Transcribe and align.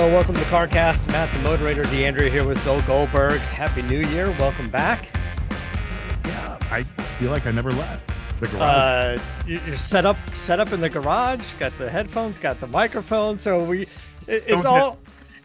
Hello, 0.00 0.12
welcome 0.12 0.36
to 0.36 0.40
CarCast. 0.42 1.08
Matt, 1.08 1.28
the 1.32 1.40
moderator, 1.40 1.82
DeAndre 1.82 2.30
here 2.30 2.46
with 2.46 2.62
Bill 2.62 2.80
Goldberg. 2.82 3.40
Happy 3.40 3.82
New 3.82 3.98
Year. 3.98 4.30
Welcome 4.38 4.70
back. 4.70 5.08
Yeah, 6.24 6.56
I 6.70 6.84
feel 6.84 7.32
like 7.32 7.46
I 7.46 7.50
never 7.50 7.72
left 7.72 8.08
the 8.38 8.46
garage. 8.46 9.18
Uh, 9.18 9.22
you- 9.44 9.60
you're 9.66 9.74
set 9.76 10.06
up, 10.06 10.16
set 10.36 10.60
up 10.60 10.72
in 10.72 10.80
the 10.80 10.88
garage. 10.88 11.52
Got 11.54 11.76
the 11.78 11.90
headphones, 11.90 12.38
got 12.38 12.60
the 12.60 12.68
microphone. 12.68 13.40
So 13.40 13.64
we, 13.64 13.82
it- 13.82 13.88
it's 14.28 14.46
Don't 14.46 14.60
get- 14.62 14.66
all. 14.66 14.98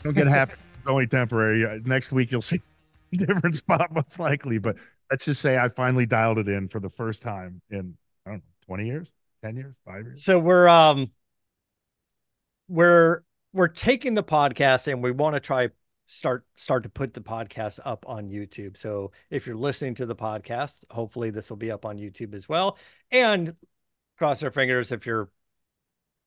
Don't 0.04 0.14
get 0.14 0.28
happy. 0.28 0.54
It's 0.78 0.88
only 0.88 1.08
temporary. 1.08 1.66
Uh, 1.66 1.80
Next 1.84 2.12
week 2.12 2.32
you'll 2.32 2.44
see 2.44 2.62
a 3.12 3.18
different 3.18 3.56
spot 3.56 3.92
most 3.92 4.20
likely. 4.20 4.60
But 4.60 4.76
let's 5.10 5.26
just 5.26 5.42
say 5.42 5.58
I 5.58 5.68
finally 5.70 6.06
dialed 6.06 6.38
it 6.38 6.48
in 6.48 6.68
for 6.68 6.80
the 6.80 6.92
first 6.92 7.24
time 7.24 7.60
in 7.72 7.98
I 8.28 8.30
don't 8.30 8.38
know, 8.38 8.44
20 8.68 8.86
years, 8.86 9.12
10 9.44 9.56
years, 9.56 9.74
five 9.84 10.04
years. 10.06 10.24
So 10.24 10.38
we're 10.38 10.68
um, 10.68 11.10
we're 12.68 13.24
we're 13.54 13.68
taking 13.68 14.16
the 14.16 14.24
podcast 14.24 14.92
and 14.92 15.02
we 15.02 15.12
want 15.12 15.36
to 15.36 15.40
try 15.40 15.70
start 16.08 16.46
start 16.56 16.84
to 16.84 16.90
put 16.90 17.14
the 17.14 17.22
podcast 17.22 17.80
up 17.86 18.06
on 18.08 18.30
YouTube. 18.30 18.76
So 18.78 19.12
if 19.30 19.48
you're 19.48 19.56
listening 19.56 19.96
to 19.96 20.06
the 20.06 20.16
podcast, 20.16 20.84
hopefully 20.90 21.30
this 21.30 21.50
will 21.50 21.58
be 21.58 21.72
up 21.72 21.86
on 21.86 21.98
YouTube 21.98 22.34
as 22.34 22.50
well. 22.50 22.78
And 23.12 23.56
cross 24.18 24.44
our 24.44 24.52
fingers 24.52 24.92
if 24.92 25.06
you're 25.06 25.30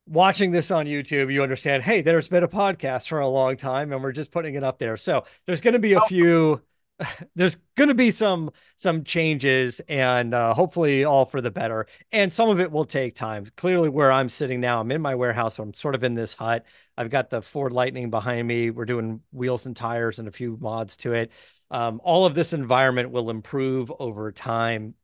watching 0.06 0.52
this 0.52 0.70
on 0.70 0.86
YouTube, 0.86 1.32
you 1.32 1.42
understand, 1.42 1.82
hey, 1.82 2.00
there's 2.00 2.28
been 2.28 2.44
a 2.44 2.48
podcast 2.48 3.08
for 3.08 3.20
a 3.20 3.28
long 3.28 3.56
time 3.56 3.92
and 3.92 4.02
we're 4.02 4.12
just 4.12 4.30
putting 4.30 4.54
it 4.54 4.64
up 4.64 4.78
there. 4.78 4.96
So 4.96 5.24
there's 5.46 5.60
going 5.60 5.74
to 5.74 5.80
be 5.80 5.92
a 5.94 6.00
oh. 6.00 6.06
few 6.06 6.62
there's 7.34 7.56
going 7.76 7.88
to 7.88 7.94
be 7.94 8.10
some 8.10 8.50
some 8.76 9.04
changes 9.04 9.80
and 9.88 10.34
uh, 10.34 10.54
hopefully 10.54 11.04
all 11.04 11.24
for 11.26 11.40
the 11.40 11.50
better 11.50 11.86
and 12.12 12.32
some 12.32 12.48
of 12.48 12.58
it 12.58 12.70
will 12.70 12.86
take 12.86 13.14
time 13.14 13.46
clearly 13.56 13.88
where 13.88 14.10
i'm 14.10 14.28
sitting 14.30 14.60
now 14.60 14.80
i'm 14.80 14.90
in 14.90 15.02
my 15.02 15.14
warehouse 15.14 15.58
i'm 15.58 15.74
sort 15.74 15.94
of 15.94 16.02
in 16.02 16.14
this 16.14 16.32
hut 16.32 16.64
i've 16.96 17.10
got 17.10 17.28
the 17.28 17.42
ford 17.42 17.72
lightning 17.72 18.08
behind 18.10 18.48
me 18.48 18.70
we're 18.70 18.86
doing 18.86 19.20
wheels 19.30 19.66
and 19.66 19.76
tires 19.76 20.18
and 20.18 20.26
a 20.28 20.32
few 20.32 20.56
mods 20.60 20.96
to 20.96 21.12
it 21.12 21.30
um, 21.70 22.00
all 22.04 22.24
of 22.26 22.34
this 22.34 22.52
environment 22.52 23.10
will 23.10 23.28
improve 23.28 23.92
over 23.98 24.30
time 24.32 24.94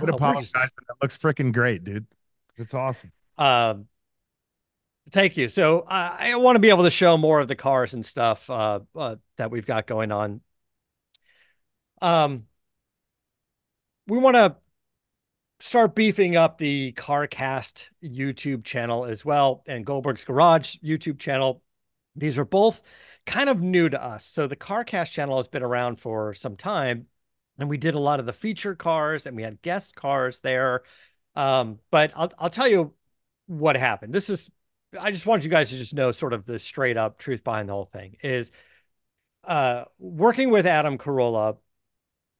Would 0.00 0.10
Uh, 0.10 0.14
apologize, 0.14 0.52
that 0.52 0.96
looks 1.02 1.16
freaking 1.18 1.52
great, 1.52 1.84
dude. 1.84 2.06
It's 2.56 2.74
awesome. 2.74 3.12
Um, 3.38 3.88
thank 5.12 5.36
you. 5.36 5.48
So 5.48 5.84
I, 5.88 6.32
I 6.32 6.34
want 6.36 6.56
to 6.56 6.60
be 6.60 6.70
able 6.70 6.84
to 6.84 6.90
show 6.90 7.16
more 7.16 7.40
of 7.40 7.48
the 7.48 7.56
cars 7.56 7.94
and 7.94 8.04
stuff 8.04 8.48
uh, 8.50 8.80
uh, 8.96 9.16
that 9.36 9.50
we've 9.50 9.66
got 9.66 9.86
going 9.86 10.12
on. 10.12 10.40
Um, 12.04 12.44
we 14.06 14.18
want 14.18 14.36
to 14.36 14.56
start 15.58 15.94
beefing 15.94 16.36
up 16.36 16.58
the 16.58 16.92
CarCast 16.92 17.88
YouTube 18.04 18.62
channel 18.62 19.06
as 19.06 19.24
well 19.24 19.62
and 19.66 19.86
Goldberg's 19.86 20.22
Garage 20.22 20.76
YouTube 20.84 21.18
channel. 21.18 21.62
These 22.14 22.36
are 22.36 22.44
both 22.44 22.82
kind 23.24 23.48
of 23.48 23.62
new 23.62 23.88
to 23.88 24.04
us. 24.04 24.26
So 24.26 24.46
the 24.46 24.54
CarCast 24.54 25.12
channel 25.12 25.38
has 25.38 25.48
been 25.48 25.62
around 25.62 25.98
for 25.98 26.34
some 26.34 26.56
time, 26.56 27.06
and 27.58 27.70
we 27.70 27.78
did 27.78 27.94
a 27.94 27.98
lot 27.98 28.20
of 28.20 28.26
the 28.26 28.34
feature 28.34 28.74
cars 28.74 29.24
and 29.24 29.34
we 29.34 29.42
had 29.42 29.62
guest 29.62 29.96
cars 29.96 30.40
there. 30.40 30.82
Um, 31.34 31.78
but 31.90 32.12
I'll 32.14 32.32
I'll 32.38 32.50
tell 32.50 32.68
you 32.68 32.92
what 33.46 33.76
happened. 33.76 34.12
This 34.12 34.28
is 34.28 34.50
I 35.00 35.10
just 35.10 35.24
wanted 35.24 35.44
you 35.44 35.50
guys 35.50 35.70
to 35.70 35.78
just 35.78 35.94
know 35.94 36.12
sort 36.12 36.34
of 36.34 36.44
the 36.44 36.58
straight 36.58 36.98
up 36.98 37.16
truth 37.16 37.42
behind 37.42 37.70
the 37.70 37.72
whole 37.72 37.86
thing 37.86 38.18
is 38.22 38.52
uh 39.44 39.84
working 39.98 40.50
with 40.50 40.66
Adam 40.66 40.98
Carolla 40.98 41.56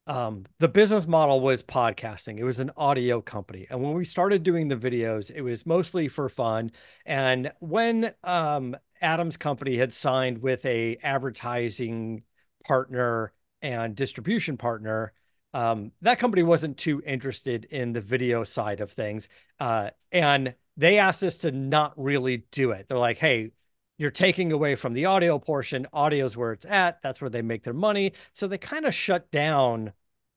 um 0.07 0.45
the 0.59 0.69
business 0.69 1.07
model 1.07 1.41
was 1.41 1.63
podcasting 1.63 2.39
it 2.39 2.45
was 2.45 2.59
an 2.59 2.71
audio 2.77 3.21
company 3.21 3.67
and 3.71 3.83
when 3.83 3.95
we 3.95 4.05
started 4.05 4.43
doing 4.43 4.69
the 4.69 4.77
videos 4.77 5.31
it 5.35 5.41
was 5.43 5.65
mostly 5.65 6.09
for 6.09 6.29
fun 6.29 6.71
and 7.07 7.51
when 7.61 8.13
um 8.23 8.77
Adam's 9.01 9.37
company 9.37 9.77
had 9.77 9.93
signed 9.93 10.39
with 10.39 10.65
a 10.65 10.97
advertising 11.03 12.23
partner 12.65 13.33
and 13.63 13.95
distribution 13.95 14.57
partner 14.57 15.13
um, 15.55 15.93
that 16.03 16.19
company 16.19 16.43
wasn't 16.43 16.77
too 16.77 17.01
interested 17.07 17.65
in 17.67 17.93
the 17.93 18.01
video 18.01 18.43
side 18.43 18.81
of 18.81 18.91
things. 18.91 19.29
Uh, 19.61 19.91
and 20.11 20.55
they 20.77 20.99
asked 20.99 21.23
us 21.23 21.39
to 21.39 21.53
not 21.53 21.93
really 21.97 22.45
do 22.51 22.73
it. 22.73 22.87
They're 22.89 22.99
like, 22.99 23.19
hey, 23.19 23.53
you're 23.99 24.11
taking 24.11 24.53
away 24.53 24.75
from 24.75 24.93
the 24.93 25.07
audio 25.07 25.39
portion. 25.39 25.87
Audio's 25.93 26.37
where 26.37 26.53
it's 26.53 26.67
at. 26.67 27.01
That's 27.03 27.21
where 27.21 27.31
they 27.31 27.43
make 27.43 27.63
their 27.63 27.75
money. 27.75 28.13
So 28.33 28.49
they 28.49 28.59
kind 28.59 28.87
of 28.87 28.95
shut 28.95 29.31
down 29.31 29.93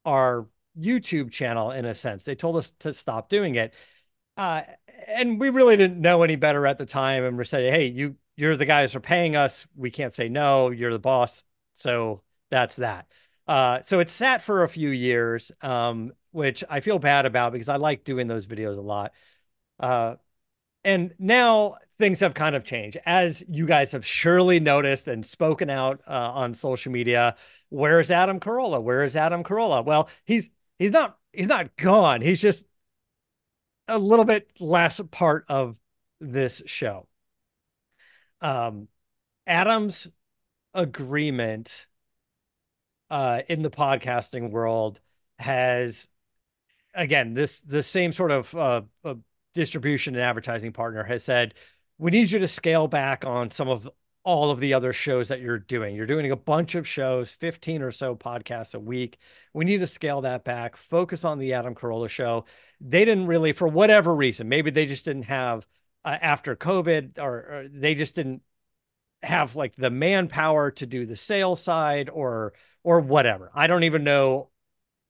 our 0.06 0.48
YouTube 0.80 1.32
channel 1.32 1.72
in 1.72 1.86
a 1.86 1.96
sense. 1.96 2.24
They 2.24 2.36
told 2.36 2.58
us 2.58 2.72
to 2.80 2.94
stop 2.94 3.30
doing 3.30 3.56
it. 3.56 3.74
Uh, 4.36 4.62
and 5.08 5.40
we 5.40 5.50
really 5.50 5.78
didn't 5.78 6.00
know 6.00 6.24
any 6.24 6.36
better 6.36 6.68
at 6.68 6.78
the 6.78 6.86
time. 6.86 7.24
And 7.24 7.38
we're 7.38 7.44
saying, 7.44 7.74
hey, 7.74 7.86
you 7.88 8.16
you're 8.36 8.56
the 8.56 8.66
guys 8.66 8.94
who 8.94 8.98
are 8.98 9.02
paying 9.02 9.36
us. 9.36 9.68
We 9.76 9.90
can't 9.90 10.14
say 10.14 10.30
no. 10.30 10.70
You're 10.70 10.94
the 10.94 11.00
boss. 11.00 11.44
So 11.74 12.22
that's 12.52 12.76
that. 12.76 13.08
Uh, 13.48 13.82
so 13.82 14.00
it 14.00 14.12
sat 14.12 14.44
for 14.44 14.64
a 14.64 14.70
few 14.70 14.90
years, 14.90 15.52
um, 15.62 16.12
which 16.32 16.64
I 16.70 16.82
feel 16.82 17.00
bad 17.00 17.26
about 17.26 17.52
because 17.52 17.70
I 17.70 17.78
like 17.78 18.04
doing 18.04 18.28
those 18.28 18.46
videos 18.46 18.78
a 18.78 18.82
lot. 18.82 19.14
Uh, 19.80 20.16
and 20.84 21.16
now 21.18 21.78
things 22.00 22.20
have 22.20 22.34
kind 22.34 22.56
of 22.56 22.64
changed, 22.64 22.98
as 23.06 23.44
you 23.50 23.66
guys 23.66 23.92
have 23.92 24.06
surely 24.06 24.60
noticed 24.60 25.08
and 25.08 25.26
spoken 25.26 25.70
out 25.70 26.02
uh, 26.08 26.12
on 26.12 26.54
social 26.54 26.92
media. 26.92 27.36
Where's 27.70 28.12
Adam 28.12 28.40
Carolla? 28.40 28.82
Where 28.82 29.04
is 29.04 29.16
Adam 29.16 29.44
Carolla? 29.44 29.84
Well, 29.84 30.10
he's 30.26 30.50
he's 30.78 30.92
not 30.92 31.18
he's 31.34 31.48
not 31.48 31.76
gone. 31.78 32.22
He's 32.22 32.42
just 32.42 32.66
a 33.88 33.98
little 33.98 34.26
bit 34.26 34.50
less 34.60 35.02
part 35.12 35.46
of 35.50 35.76
this 36.20 36.62
show. 36.66 37.08
Um, 38.42 38.88
Adam's 39.46 40.08
agreement 40.74 41.88
uh, 43.10 43.42
in 43.48 43.62
the 43.62 43.70
podcasting 43.70 44.52
world 44.52 45.00
has 45.40 46.08
again 46.94 47.34
this 47.34 47.62
the 47.62 47.84
same 47.84 48.12
sort 48.12 48.32
of 48.32 48.56
uh, 48.56 48.82
uh, 49.04 49.16
distribution 49.54 50.16
and 50.16 50.24
advertising 50.24 50.74
partner 50.74 51.04
has 51.04 51.24
said 51.24 51.54
we 51.98 52.12
need 52.12 52.32
you 52.32 52.40
to 52.40 52.48
scale 52.48 52.88
back 52.88 53.26
on 53.26 53.52
some 53.52 53.70
of 53.70 53.90
all 54.24 54.52
of 54.52 54.60
the 54.60 54.74
other 54.74 54.92
shows 54.92 55.30
that 55.30 55.40
you're 55.40 55.58
doing. 55.58 55.96
You're 55.96 56.06
doing 56.06 56.32
a 56.32 56.36
bunch 56.36 56.76
of 56.76 56.86
shows 56.86 57.32
15 57.32 57.82
or 57.82 57.92
so 57.92 58.14
podcasts 58.14 58.76
a 58.76 58.80
week. 58.80 59.18
We 59.54 59.64
need 59.64 59.80
to 59.80 59.88
scale 59.88 60.22
that 60.22 60.44
back. 60.44 60.76
Focus 60.76 61.24
on 61.24 61.40
the 61.40 61.54
adam 61.54 61.76
carolla 61.76 62.10
show. 62.10 62.44
They 62.82 63.06
didn't 63.06 63.28
really 63.28 63.54
for 63.54 63.68
whatever 63.68 64.14
reason 64.14 64.50
maybe 64.50 64.70
they 64.70 64.86
just 64.86 65.06
didn't 65.06 65.26
have 65.26 65.66
uh, 66.06 66.18
after 66.22 66.56
covid 66.56 67.18
or, 67.18 67.36
or 67.36 67.68
they 67.72 67.96
just 67.96 68.16
didn't 68.16 68.42
have 69.24 69.56
like 69.56 69.76
the 69.76 69.90
manpower 69.90 70.72
to 70.72 70.86
do 70.86 71.06
the 71.06 71.16
sales 71.16 71.62
side 71.62 72.10
or 72.10 72.54
or 72.84 73.00
whatever. 73.00 73.52
I 73.54 73.68
don't 73.68 73.84
even 73.84 74.04
know 74.04 74.50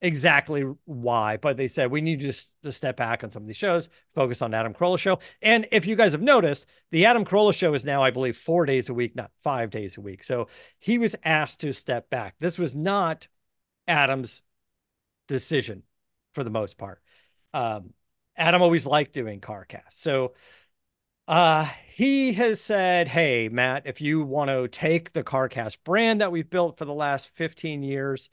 exactly 0.00 0.64
why, 0.84 1.36
but 1.36 1.56
they 1.56 1.68
said 1.68 1.90
we 1.90 2.00
need 2.00 2.22
you 2.22 2.28
just 2.28 2.54
to 2.62 2.72
step 2.72 2.96
back 2.96 3.24
on 3.24 3.30
some 3.30 3.42
of 3.42 3.48
these 3.48 3.56
shows, 3.56 3.88
focus 4.14 4.42
on 4.42 4.54
Adam 4.54 4.74
Carolla 4.74 4.98
show. 4.98 5.18
And 5.42 5.66
if 5.72 5.86
you 5.86 5.96
guys 5.96 6.12
have 6.12 6.22
noticed, 6.22 6.66
the 6.90 7.04
Adam 7.04 7.24
Carolla 7.24 7.52
show 7.52 7.74
is 7.74 7.84
now, 7.84 8.02
I 8.02 8.10
believe, 8.10 8.36
four 8.36 8.64
days 8.64 8.88
a 8.88 8.94
week, 8.94 9.16
not 9.16 9.30
five 9.42 9.70
days 9.70 9.96
a 9.96 10.00
week. 10.00 10.22
So 10.22 10.48
he 10.78 10.98
was 10.98 11.16
asked 11.24 11.60
to 11.60 11.72
step 11.72 12.10
back. 12.10 12.36
This 12.38 12.58
was 12.58 12.76
not 12.76 13.26
Adam's 13.86 14.42
decision 15.26 15.82
for 16.32 16.44
the 16.44 16.50
most 16.50 16.78
part. 16.78 17.02
Um, 17.52 17.94
Adam 18.36 18.62
always 18.62 18.86
liked 18.86 19.12
doing 19.12 19.40
CarCast. 19.40 19.92
So 19.92 20.34
uh, 21.26 21.68
he 21.88 22.34
has 22.34 22.60
said, 22.60 23.08
Hey, 23.08 23.48
Matt, 23.48 23.82
if 23.86 24.00
you 24.00 24.22
want 24.22 24.48
to 24.48 24.68
take 24.68 25.12
the 25.12 25.24
CarCast 25.24 25.78
brand 25.84 26.20
that 26.20 26.30
we've 26.30 26.48
built 26.48 26.78
for 26.78 26.84
the 26.84 26.94
last 26.94 27.28
15 27.34 27.82
years 27.82 28.30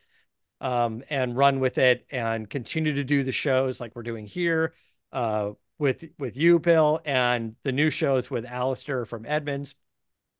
um, 0.62 1.04
and 1.10 1.36
run 1.36 1.60
with 1.60 1.78
it 1.78 2.06
and 2.12 2.50
continue 2.50 2.94
to 2.94 3.04
do 3.04 3.24
the 3.24 3.32
shows 3.32 3.80
like 3.80 3.96
we're 3.96 4.04
doing 4.04 4.26
here 4.26 4.74
uh, 5.12 5.52
with, 5.78 6.06
with 6.18 6.38
you, 6.38 6.60
Bill, 6.60 7.02
and 7.06 7.56
the 7.64 7.72
new 7.72 7.90
shows 7.90 8.30
with 8.32 8.46
Alistair 8.46 9.06
from 9.06 9.26
Edmunds, 9.26 9.76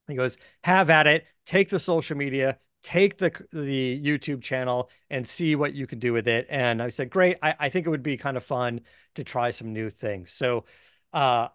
he 0.08 0.16
goes, 0.16 0.38
Have 0.64 0.90
at 0.90 1.08
it, 1.08 1.26
take 1.46 1.70
the 1.70 1.80
social 1.80 2.16
media, 2.16 2.60
take 2.84 3.18
the 3.18 3.32
the 3.52 4.00
YouTube 4.04 4.42
channel 4.42 4.90
and 5.10 5.28
see 5.28 5.56
what 5.56 5.74
you 5.74 5.88
can 5.88 6.00
do 6.00 6.14
with 6.14 6.28
it. 6.28 6.46
And 6.50 6.82
I 6.82 6.90
said, 6.90 7.10
Great, 7.10 7.38
I, 7.42 7.56
I 7.60 7.70
think 7.70 7.88
it 7.88 7.90
would 7.90 8.04
be 8.04 8.18
kind 8.18 8.38
of 8.38 8.44
fun 8.44 8.82
to 9.16 9.24
try 9.24 9.52
some 9.52 9.74
new 9.74 9.90
things. 9.90 10.32
So, 10.32 10.66
uh, 11.14 11.48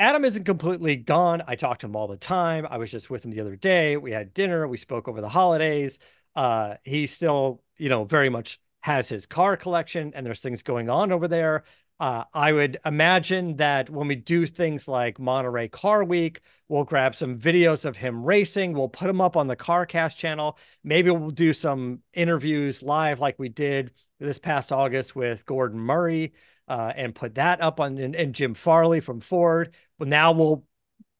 Adam 0.00 0.24
isn't 0.24 0.44
completely 0.44 0.94
gone. 0.94 1.42
I 1.46 1.56
talk 1.56 1.80
to 1.80 1.86
him 1.86 1.96
all 1.96 2.06
the 2.06 2.16
time. 2.16 2.66
I 2.70 2.78
was 2.78 2.90
just 2.90 3.10
with 3.10 3.24
him 3.24 3.32
the 3.32 3.40
other 3.40 3.56
day. 3.56 3.96
We 3.96 4.12
had 4.12 4.32
dinner. 4.32 4.68
We 4.68 4.76
spoke 4.76 5.08
over 5.08 5.20
the 5.20 5.28
holidays. 5.28 5.98
Uh, 6.38 6.76
he 6.84 7.08
still, 7.08 7.60
you 7.78 7.88
know, 7.88 8.04
very 8.04 8.28
much 8.28 8.60
has 8.78 9.08
his 9.08 9.26
car 9.26 9.56
collection 9.56 10.12
and 10.14 10.24
there's 10.24 10.40
things 10.40 10.62
going 10.62 10.88
on 10.88 11.10
over 11.10 11.26
there. 11.26 11.64
Uh, 11.98 12.22
I 12.32 12.52
would 12.52 12.78
imagine 12.86 13.56
that 13.56 13.90
when 13.90 14.06
we 14.06 14.14
do 14.14 14.46
things 14.46 14.86
like 14.86 15.18
Monterey 15.18 15.66
Car 15.66 16.04
Week, 16.04 16.40
we'll 16.68 16.84
grab 16.84 17.16
some 17.16 17.40
videos 17.40 17.84
of 17.84 17.96
him 17.96 18.22
racing. 18.22 18.72
We'll 18.72 18.88
put 18.88 19.08
them 19.08 19.20
up 19.20 19.36
on 19.36 19.48
the 19.48 19.56
CarCast 19.56 20.14
channel. 20.14 20.56
Maybe 20.84 21.10
we'll 21.10 21.30
do 21.30 21.52
some 21.52 22.02
interviews 22.14 22.84
live 22.84 23.18
like 23.18 23.36
we 23.40 23.48
did 23.48 23.90
this 24.20 24.38
past 24.38 24.70
August 24.70 25.16
with 25.16 25.44
Gordon 25.44 25.80
Murray 25.80 26.34
uh, 26.68 26.92
and 26.94 27.16
put 27.16 27.34
that 27.34 27.60
up 27.60 27.80
on 27.80 27.98
and, 27.98 28.14
and 28.14 28.32
Jim 28.32 28.54
Farley 28.54 29.00
from 29.00 29.18
Ford. 29.18 29.74
Well, 29.98 30.08
now 30.08 30.30
we'll 30.30 30.62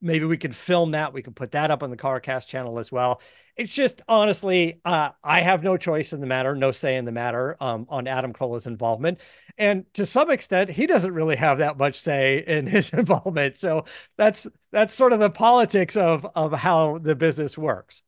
maybe 0.01 0.25
we 0.25 0.37
could 0.37 0.55
film 0.55 0.93
that. 0.93 1.13
We 1.13 1.23
could 1.23 1.37
put 1.37 1.53
that 1.53 1.71
up 1.71 1.83
on 1.83 1.91
the 1.91 1.97
CarCast 1.97 2.47
channel 2.47 2.79
as 2.79 2.93
well. 2.93 3.21
It's 3.57 3.75
just 3.75 4.03
honestly, 4.09 4.81
uh, 4.85 5.11
I 5.25 5.41
have 5.41 5.63
no 5.63 5.77
choice 5.77 6.13
in 6.13 6.21
the 6.21 6.27
matter, 6.27 6.55
no 6.55 6.71
say 6.71 6.97
in 6.97 7.05
the 7.05 7.13
matter 7.13 7.57
um, 7.61 7.87
on 7.89 8.07
Adam 8.07 8.33
Carolla's 8.33 8.67
involvement. 8.67 9.19
And 9.57 9.93
to 9.95 10.07
some 10.07 10.31
extent, 10.31 10.71
he 10.71 10.87
doesn't 10.87 11.13
really 11.13 11.37
have 11.37 11.59
that 11.59 11.77
much 11.77 11.99
say 11.99 12.45
in 12.47 12.67
his 12.67 12.91
involvement. 12.93 13.57
So 13.57 13.85
that's 14.17 14.47
that's 14.71 14.95
sort 14.95 15.13
of 15.13 15.21
the 15.21 15.31
politics 15.31 15.97
of 15.97 16.27
of 16.35 16.53
how 16.53 16.99
the 16.99 17.17
business 17.17 17.59
works. 17.59 18.03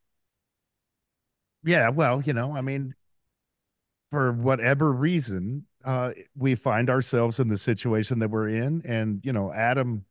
Yeah, 1.63 1.89
well, 1.89 2.21
you 2.21 2.33
know, 2.33 2.55
I 2.55 2.61
mean, 2.61 2.95
for 4.09 4.31
whatever 4.31 4.91
reason, 4.91 5.67
uh, 5.85 6.11
we 6.35 6.55
find 6.55 6.89
ourselves 6.89 7.39
in 7.39 7.49
the 7.49 7.57
situation 7.57 8.19
that 8.19 8.29
we're 8.29 8.49
in, 8.49 8.81
and 8.85 9.21
you 9.23 9.33
know, 9.33 9.51
Adam 9.51 10.05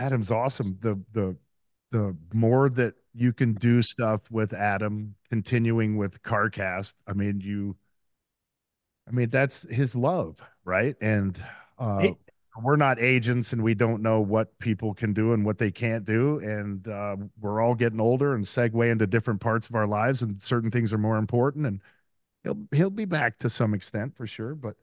Adam's 0.00 0.30
awesome. 0.32 0.78
The 0.80 1.00
the 1.12 1.36
the 1.92 2.16
more 2.32 2.68
that 2.70 2.94
you 3.14 3.32
can 3.32 3.54
do 3.54 3.82
stuff 3.82 4.30
with 4.30 4.52
Adam, 4.54 5.16
continuing 5.30 5.96
with 5.96 6.22
CarCast, 6.22 6.94
I 7.06 7.12
mean, 7.14 7.40
you 7.40 7.76
I 9.08 9.12
mean, 9.12 9.30
that's 9.30 9.62
his 9.70 9.96
love, 9.96 10.40
right? 10.64 10.96
And 11.00 11.42
uh 11.78 12.00
hey. 12.00 12.18
we're 12.62 12.76
not 12.76 13.00
agents 13.00 13.52
and 13.52 13.62
we 13.62 13.74
don't 13.74 14.02
know 14.02 14.20
what 14.20 14.58
people 14.58 14.94
can 14.94 15.12
do 15.12 15.32
and 15.32 15.44
what 15.44 15.58
they 15.58 15.70
can't 15.70 16.04
do. 16.04 16.38
And 16.40 16.86
uh, 16.88 17.16
we're 17.40 17.60
all 17.60 17.74
getting 17.74 18.00
older 18.00 18.34
and 18.34 18.44
segue 18.44 18.90
into 18.90 19.06
different 19.06 19.40
parts 19.40 19.68
of 19.68 19.74
our 19.74 19.86
lives, 19.86 20.22
and 20.22 20.40
certain 20.40 20.70
things 20.70 20.92
are 20.92 20.98
more 20.98 21.16
important. 21.18 21.66
And 21.66 21.82
he'll 22.44 22.58
he'll 22.72 22.90
be 22.90 23.06
back 23.06 23.38
to 23.40 23.50
some 23.50 23.74
extent 23.74 24.16
for 24.16 24.26
sure. 24.26 24.54
But 24.54 24.76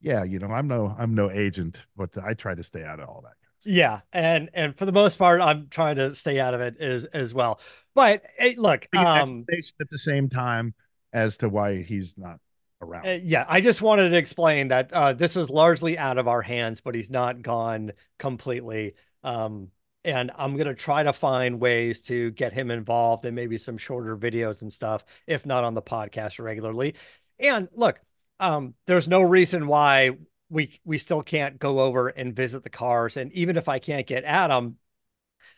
yeah, 0.00 0.24
you 0.24 0.38
know, 0.38 0.48
I'm 0.48 0.68
no 0.68 0.96
I'm 0.98 1.14
no 1.14 1.30
agent, 1.30 1.86
but 1.96 2.16
I 2.22 2.34
try 2.34 2.54
to 2.54 2.64
stay 2.64 2.84
out 2.84 3.00
of 3.00 3.08
all 3.08 3.22
that. 3.22 3.36
Yeah, 3.70 4.00
and 4.14 4.48
and 4.54 4.74
for 4.78 4.86
the 4.86 4.92
most 4.92 5.18
part, 5.18 5.42
I'm 5.42 5.68
trying 5.68 5.96
to 5.96 6.14
stay 6.14 6.40
out 6.40 6.54
of 6.54 6.62
it 6.62 6.80
as 6.80 7.04
as 7.04 7.34
well. 7.34 7.60
But 7.94 8.22
hey, 8.38 8.54
look, 8.56 8.88
um, 8.96 9.44
at 9.50 9.90
the 9.90 9.98
same 9.98 10.30
time 10.30 10.72
as 11.12 11.36
to 11.38 11.50
why 11.50 11.82
he's 11.82 12.14
not 12.16 12.38
around. 12.80 13.06
Uh, 13.06 13.18
yeah, 13.22 13.44
I 13.46 13.60
just 13.60 13.82
wanted 13.82 14.08
to 14.08 14.16
explain 14.16 14.68
that 14.68 14.90
uh, 14.90 15.12
this 15.12 15.36
is 15.36 15.50
largely 15.50 15.98
out 15.98 16.16
of 16.16 16.26
our 16.26 16.40
hands, 16.40 16.80
but 16.80 16.94
he's 16.94 17.10
not 17.10 17.42
gone 17.42 17.92
completely. 18.18 18.94
Um, 19.22 19.68
and 20.02 20.30
I'm 20.36 20.56
gonna 20.56 20.74
try 20.74 21.02
to 21.02 21.12
find 21.12 21.60
ways 21.60 22.00
to 22.02 22.30
get 22.30 22.54
him 22.54 22.70
involved 22.70 23.26
in 23.26 23.34
maybe 23.34 23.58
some 23.58 23.76
shorter 23.76 24.16
videos 24.16 24.62
and 24.62 24.72
stuff, 24.72 25.04
if 25.26 25.44
not 25.44 25.64
on 25.64 25.74
the 25.74 25.82
podcast 25.82 26.42
regularly. 26.42 26.94
And 27.38 27.68
look, 27.74 28.00
um, 28.40 28.72
there's 28.86 29.08
no 29.08 29.20
reason 29.20 29.66
why 29.66 30.12
we 30.50 30.80
we 30.84 30.98
still 30.98 31.22
can't 31.22 31.58
go 31.58 31.80
over 31.80 32.08
and 32.08 32.34
visit 32.34 32.62
the 32.62 32.70
cars. 32.70 33.16
And 33.16 33.32
even 33.32 33.56
if 33.56 33.68
I 33.68 33.78
can't 33.78 34.06
get 34.06 34.24
Adam, 34.24 34.76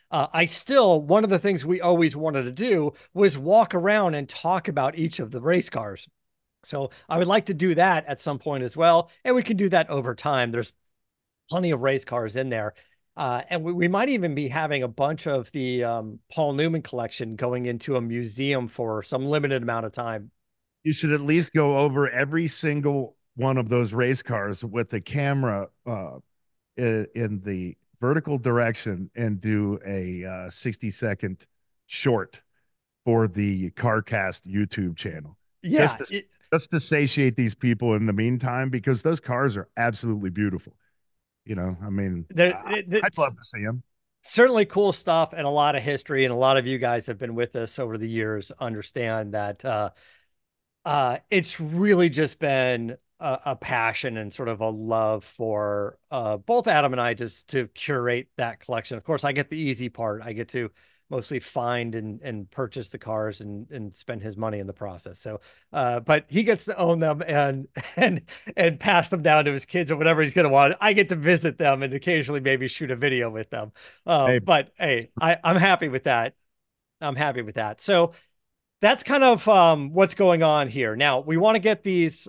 uh, 0.09 0.27
I 0.33 0.45
still 0.45 1.01
one 1.01 1.23
of 1.23 1.29
the 1.29 1.39
things 1.39 1.65
we 1.65 1.81
always 1.81 2.15
wanted 2.15 2.43
to 2.43 2.51
do 2.51 2.93
was 3.13 3.37
walk 3.37 3.73
around 3.73 4.15
and 4.15 4.27
talk 4.27 4.67
about 4.67 4.97
each 4.97 5.19
of 5.19 5.31
the 5.31 5.41
race 5.41 5.69
cars. 5.69 6.07
So 6.63 6.91
I 7.09 7.17
would 7.17 7.27
like 7.27 7.47
to 7.47 7.53
do 7.53 7.73
that 7.75 8.05
at 8.05 8.19
some 8.19 8.37
point 8.37 8.63
as 8.63 8.77
well, 8.77 9.09
and 9.23 9.35
we 9.35 9.43
can 9.43 9.57
do 9.57 9.69
that 9.69 9.89
over 9.89 10.13
time. 10.13 10.51
There's 10.51 10.73
plenty 11.49 11.71
of 11.71 11.81
race 11.81 12.05
cars 12.05 12.35
in 12.35 12.49
there. 12.49 12.73
Uh, 13.17 13.41
and 13.49 13.63
we, 13.63 13.73
we 13.73 13.87
might 13.87 14.09
even 14.09 14.35
be 14.35 14.47
having 14.47 14.83
a 14.83 14.87
bunch 14.87 15.27
of 15.27 15.51
the 15.51 15.83
um, 15.83 16.19
Paul 16.31 16.53
Newman 16.53 16.81
collection 16.81 17.35
going 17.35 17.65
into 17.65 17.97
a 17.97 18.01
museum 18.01 18.67
for 18.67 19.03
some 19.03 19.25
limited 19.25 19.63
amount 19.63 19.85
of 19.85 19.91
time. 19.91 20.31
You 20.83 20.93
should 20.93 21.11
at 21.11 21.21
least 21.21 21.53
go 21.53 21.77
over 21.77 22.09
every 22.09 22.47
single 22.47 23.15
one 23.35 23.57
of 23.57 23.69
those 23.69 23.93
race 23.93 24.21
cars 24.21 24.63
with 24.63 24.89
the 24.89 25.01
camera 25.01 25.69
uh, 25.85 26.17
in, 26.77 27.07
in 27.15 27.39
the 27.41 27.75
vertical 27.99 28.37
direction 28.37 29.09
and 29.15 29.39
do 29.39 29.79
a 29.85 30.25
uh, 30.25 30.49
60 30.49 30.91
second 30.91 31.45
short 31.85 32.41
for 33.05 33.27
the 33.27 33.71
CarCast 33.71 34.41
YouTube 34.45 34.97
channel. 34.97 35.37
Yeah. 35.63 35.81
Just 35.81 35.97
to, 35.99 36.17
it, 36.17 36.29
just 36.51 36.71
to 36.71 36.79
satiate 36.79 37.35
these 37.35 37.55
people 37.55 37.93
in 37.93 38.05
the 38.05 38.13
meantime, 38.13 38.69
because 38.69 39.03
those 39.03 39.19
cars 39.19 39.55
are 39.55 39.69
absolutely 39.77 40.31
beautiful. 40.31 40.73
You 41.45 41.55
know, 41.55 41.77
I 41.83 41.89
mean, 41.89 42.25
I, 42.37 42.83
I'd 43.03 43.17
love 43.17 43.35
to 43.35 43.43
see 43.43 43.63
them. 43.63 43.83
Certainly 44.23 44.65
cool 44.67 44.93
stuff 44.93 45.33
and 45.33 45.47
a 45.47 45.49
lot 45.49 45.75
of 45.75 45.81
history. 45.81 46.25
And 46.25 46.33
a 46.33 46.37
lot 46.37 46.57
of 46.57 46.67
you 46.67 46.77
guys 46.77 47.07
have 47.07 47.17
been 47.17 47.33
with 47.33 47.55
us 47.55 47.79
over 47.79 47.97
the 47.97 48.07
years, 48.07 48.51
understand 48.59 49.33
that 49.33 49.65
uh, 49.65 49.89
uh, 50.85 51.17
it's 51.29 51.59
really 51.59 52.09
just 52.09 52.37
been 52.37 52.97
a, 53.21 53.39
a, 53.45 53.55
passion 53.55 54.17
and 54.17 54.33
sort 54.33 54.49
of 54.49 54.61
a 54.61 54.69
love 54.69 55.23
for 55.23 55.97
uh, 56.09 56.37
both 56.37 56.67
Adam 56.67 56.91
and 56.91 57.01
I 57.01 57.13
just 57.13 57.49
to 57.49 57.67
curate 57.67 58.29
that 58.37 58.59
collection. 58.59 58.97
Of 58.97 59.03
course, 59.03 59.23
I 59.23 59.31
get 59.31 59.49
the 59.49 59.57
easy 59.57 59.89
part. 59.89 60.21
I 60.23 60.33
get 60.33 60.49
to 60.49 60.71
mostly 61.09 61.39
find 61.39 61.93
and, 61.93 62.21
and 62.23 62.49
purchase 62.49 62.89
the 62.89 62.97
cars 62.97 63.41
and, 63.41 63.69
and 63.69 63.95
spend 63.95 64.23
his 64.23 64.37
money 64.37 64.59
in 64.59 64.65
the 64.65 64.73
process. 64.73 65.19
So, 65.19 65.41
uh, 65.71 65.99
but 65.99 66.25
he 66.29 66.43
gets 66.43 66.65
to 66.65 66.77
own 66.77 66.99
them 66.99 67.21
and, 67.21 67.67
and, 67.95 68.21
and 68.57 68.79
pass 68.79 69.09
them 69.09 69.21
down 69.21 69.45
to 69.45 69.51
his 69.51 69.65
kids 69.65 69.91
or 69.91 69.97
whatever 69.97 70.21
he's 70.21 70.33
going 70.33 70.47
to 70.47 70.49
want. 70.49 70.75
I 70.81 70.93
get 70.93 71.09
to 71.09 71.15
visit 71.15 71.57
them 71.57 71.83
and 71.83 71.93
occasionally 71.93 72.39
maybe 72.39 72.67
shoot 72.67 72.89
a 72.89 72.95
video 72.95 73.29
with 73.29 73.49
them. 73.49 73.73
Uh, 74.05 74.27
hey. 74.27 74.39
But 74.39 74.71
Hey, 74.79 74.99
I, 75.19 75.37
I'm 75.43 75.57
happy 75.57 75.89
with 75.89 76.05
that. 76.05 76.33
I'm 77.01 77.15
happy 77.15 77.41
with 77.41 77.55
that. 77.55 77.81
So 77.81 78.13
that's 78.79 79.03
kind 79.03 79.23
of 79.23 79.47
um, 79.47 79.91
what's 79.93 80.15
going 80.15 80.43
on 80.43 80.69
here. 80.69 80.95
Now 80.95 81.19
we 81.19 81.37
want 81.37 81.55
to 81.55 81.59
get 81.59 81.83
these 81.83 82.27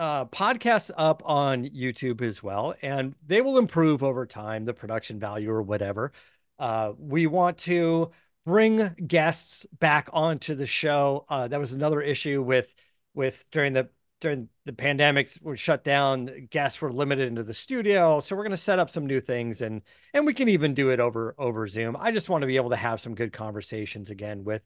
uh, 0.00 0.24
podcasts 0.24 0.90
up 0.96 1.22
on 1.26 1.66
YouTube 1.66 2.22
as 2.22 2.42
well, 2.42 2.74
and 2.80 3.14
they 3.26 3.42
will 3.42 3.58
improve 3.58 4.02
over 4.02 4.24
time, 4.24 4.64
the 4.64 4.72
production 4.72 5.20
value 5.20 5.50
or 5.50 5.60
whatever. 5.60 6.10
Uh, 6.58 6.94
we 6.98 7.26
want 7.26 7.58
to 7.58 8.10
bring 8.46 8.94
guests 9.06 9.66
back 9.78 10.08
onto 10.14 10.54
the 10.54 10.66
show. 10.66 11.26
Uh, 11.28 11.48
that 11.48 11.60
was 11.60 11.74
another 11.74 12.00
issue 12.00 12.42
with 12.42 12.74
with 13.12 13.44
during 13.50 13.74
the 13.74 13.90
during 14.22 14.48
the 14.64 14.72
pandemics 14.72 15.40
were 15.42 15.56
shut 15.56 15.84
down. 15.84 16.48
Guests 16.48 16.80
were 16.80 16.90
limited 16.90 17.28
into 17.28 17.42
the 17.42 17.52
studio, 17.52 18.20
so 18.20 18.34
we're 18.34 18.44
going 18.44 18.52
to 18.52 18.56
set 18.56 18.78
up 18.78 18.88
some 18.88 19.06
new 19.06 19.20
things, 19.20 19.60
and 19.60 19.82
and 20.14 20.24
we 20.24 20.32
can 20.32 20.48
even 20.48 20.72
do 20.72 20.88
it 20.88 20.98
over 20.98 21.34
over 21.36 21.68
Zoom. 21.68 21.94
I 22.00 22.10
just 22.10 22.30
want 22.30 22.40
to 22.40 22.46
be 22.46 22.56
able 22.56 22.70
to 22.70 22.76
have 22.76 23.02
some 23.02 23.14
good 23.14 23.34
conversations 23.34 24.08
again 24.08 24.44
with 24.44 24.62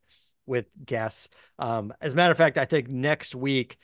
with 0.47 0.67
guests. 0.87 1.29
Um, 1.59 1.93
as 2.01 2.13
a 2.13 2.17
matter 2.17 2.31
of 2.31 2.39
fact, 2.39 2.57
I 2.57 2.67
think 2.67 2.89
next 2.89 3.35
week 3.35 3.79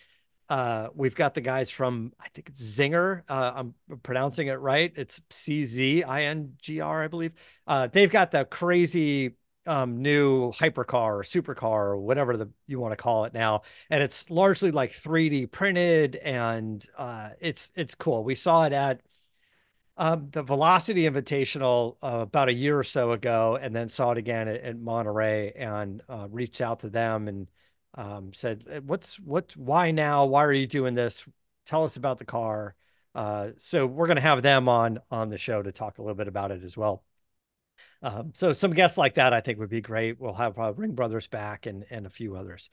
uh, 0.51 0.89
we've 0.95 1.15
got 1.15 1.35
the 1.35 1.41
guys 1.41 1.71
from 1.71 2.13
I 2.19 2.29
think 2.31 2.49
it's 2.49 2.61
Czinger. 2.61 3.23
Uh, 3.29 3.53
I'm 3.55 3.75
pronouncing 4.03 4.49
it 4.49 4.55
right. 4.55 4.93
It's 4.97 5.21
C 5.31 5.65
Z 5.65 6.03
I 6.03 6.25
N 6.25 6.55
G 6.61 6.81
R, 6.81 7.05
I 7.05 7.09
believe. 7.09 7.33
Uh, 7.69 7.87
they've 7.87 8.11
got 8.11 8.33
the 8.33 8.45
crazy 8.45 9.37
um, 9.65 10.03
new 10.03 10.51
hypercar 10.51 11.21
or 11.21 11.23
supercar 11.23 11.63
or 11.63 11.99
whatever 11.99 12.37
the 12.37 12.51
you 12.67 12.81
want 12.81 12.91
to 12.91 12.97
call 12.97 13.27
it 13.27 13.33
now, 13.33 13.63
and 13.91 14.03
it's 14.03 14.29
largely 14.29 14.73
like 14.73 14.91
3D 14.91 15.53
printed, 15.53 16.17
and 16.17 16.85
uh, 16.99 17.31
it's 17.41 17.71
it's 17.77 17.95
cool. 17.95 18.25
We 18.25 18.35
saw 18.35 18.65
it 18.65 18.73
at 18.73 19.03
um, 19.97 20.31
the 20.33 20.43
Velocity 20.43 21.05
Invitational 21.05 21.97
uh, 22.03 22.21
about 22.23 22.49
a 22.49 22.53
year 22.55 22.77
or 22.77 22.85
so 22.85 23.13
ago, 23.13 23.57
and 23.61 23.75
then 23.75 23.89
saw 23.89 24.11
it 24.11 24.19
again 24.19 24.49
at, 24.49 24.63
at 24.63 24.79
Monterey, 24.81 25.53
and 25.55 26.03
uh, 26.09 26.27
reached 26.29 26.61
out 26.61 26.81
to 26.81 26.91
them 26.91 27.29
and 27.29 27.47
um, 27.95 28.33
said, 28.33 28.65
eh, 28.71 28.81
"What's 28.85 29.19
what? 29.19 29.57
Why 29.57 29.91
now? 29.91 30.25
Why 30.27 30.45
are 30.45 30.53
you 30.53 30.67
doing 30.67 30.95
this? 30.95 31.25
Tell 31.67 31.85
us 31.85 31.97
about 31.97 32.19
the 32.19 32.25
car." 32.25 32.75
Uh, 33.15 33.51
so 33.59 33.87
we're 33.87 34.07
going 34.07 34.17
to 34.17 34.23
have 34.23 34.43
them 34.43 34.69
on 34.69 35.01
on 35.11 35.31
the 35.31 35.39
show 35.39 35.63
to 35.63 35.73
talk 35.73 35.99
a 35.99 36.03
little 36.03 36.15
bit 36.15 36.29
about 36.29 36.51
it 36.53 36.63
as 36.65 36.77
well. 36.77 37.05
Um, 38.03 38.33
so 38.35 38.53
some 38.53 38.73
guests 38.73 38.97
like 38.97 39.15
that 39.15 39.33
I 39.33 39.41
think 39.41 39.59
would 39.59 39.69
be 39.69 39.81
great. 39.81 40.21
We'll 40.21 40.35
have 40.35 40.59
uh, 40.59 40.73
Ring 40.75 40.93
Brothers 40.95 41.27
back 41.27 41.67
and 41.67 41.85
and 41.91 42.07
a 42.07 42.11
few 42.11 42.37
others. 42.37 42.71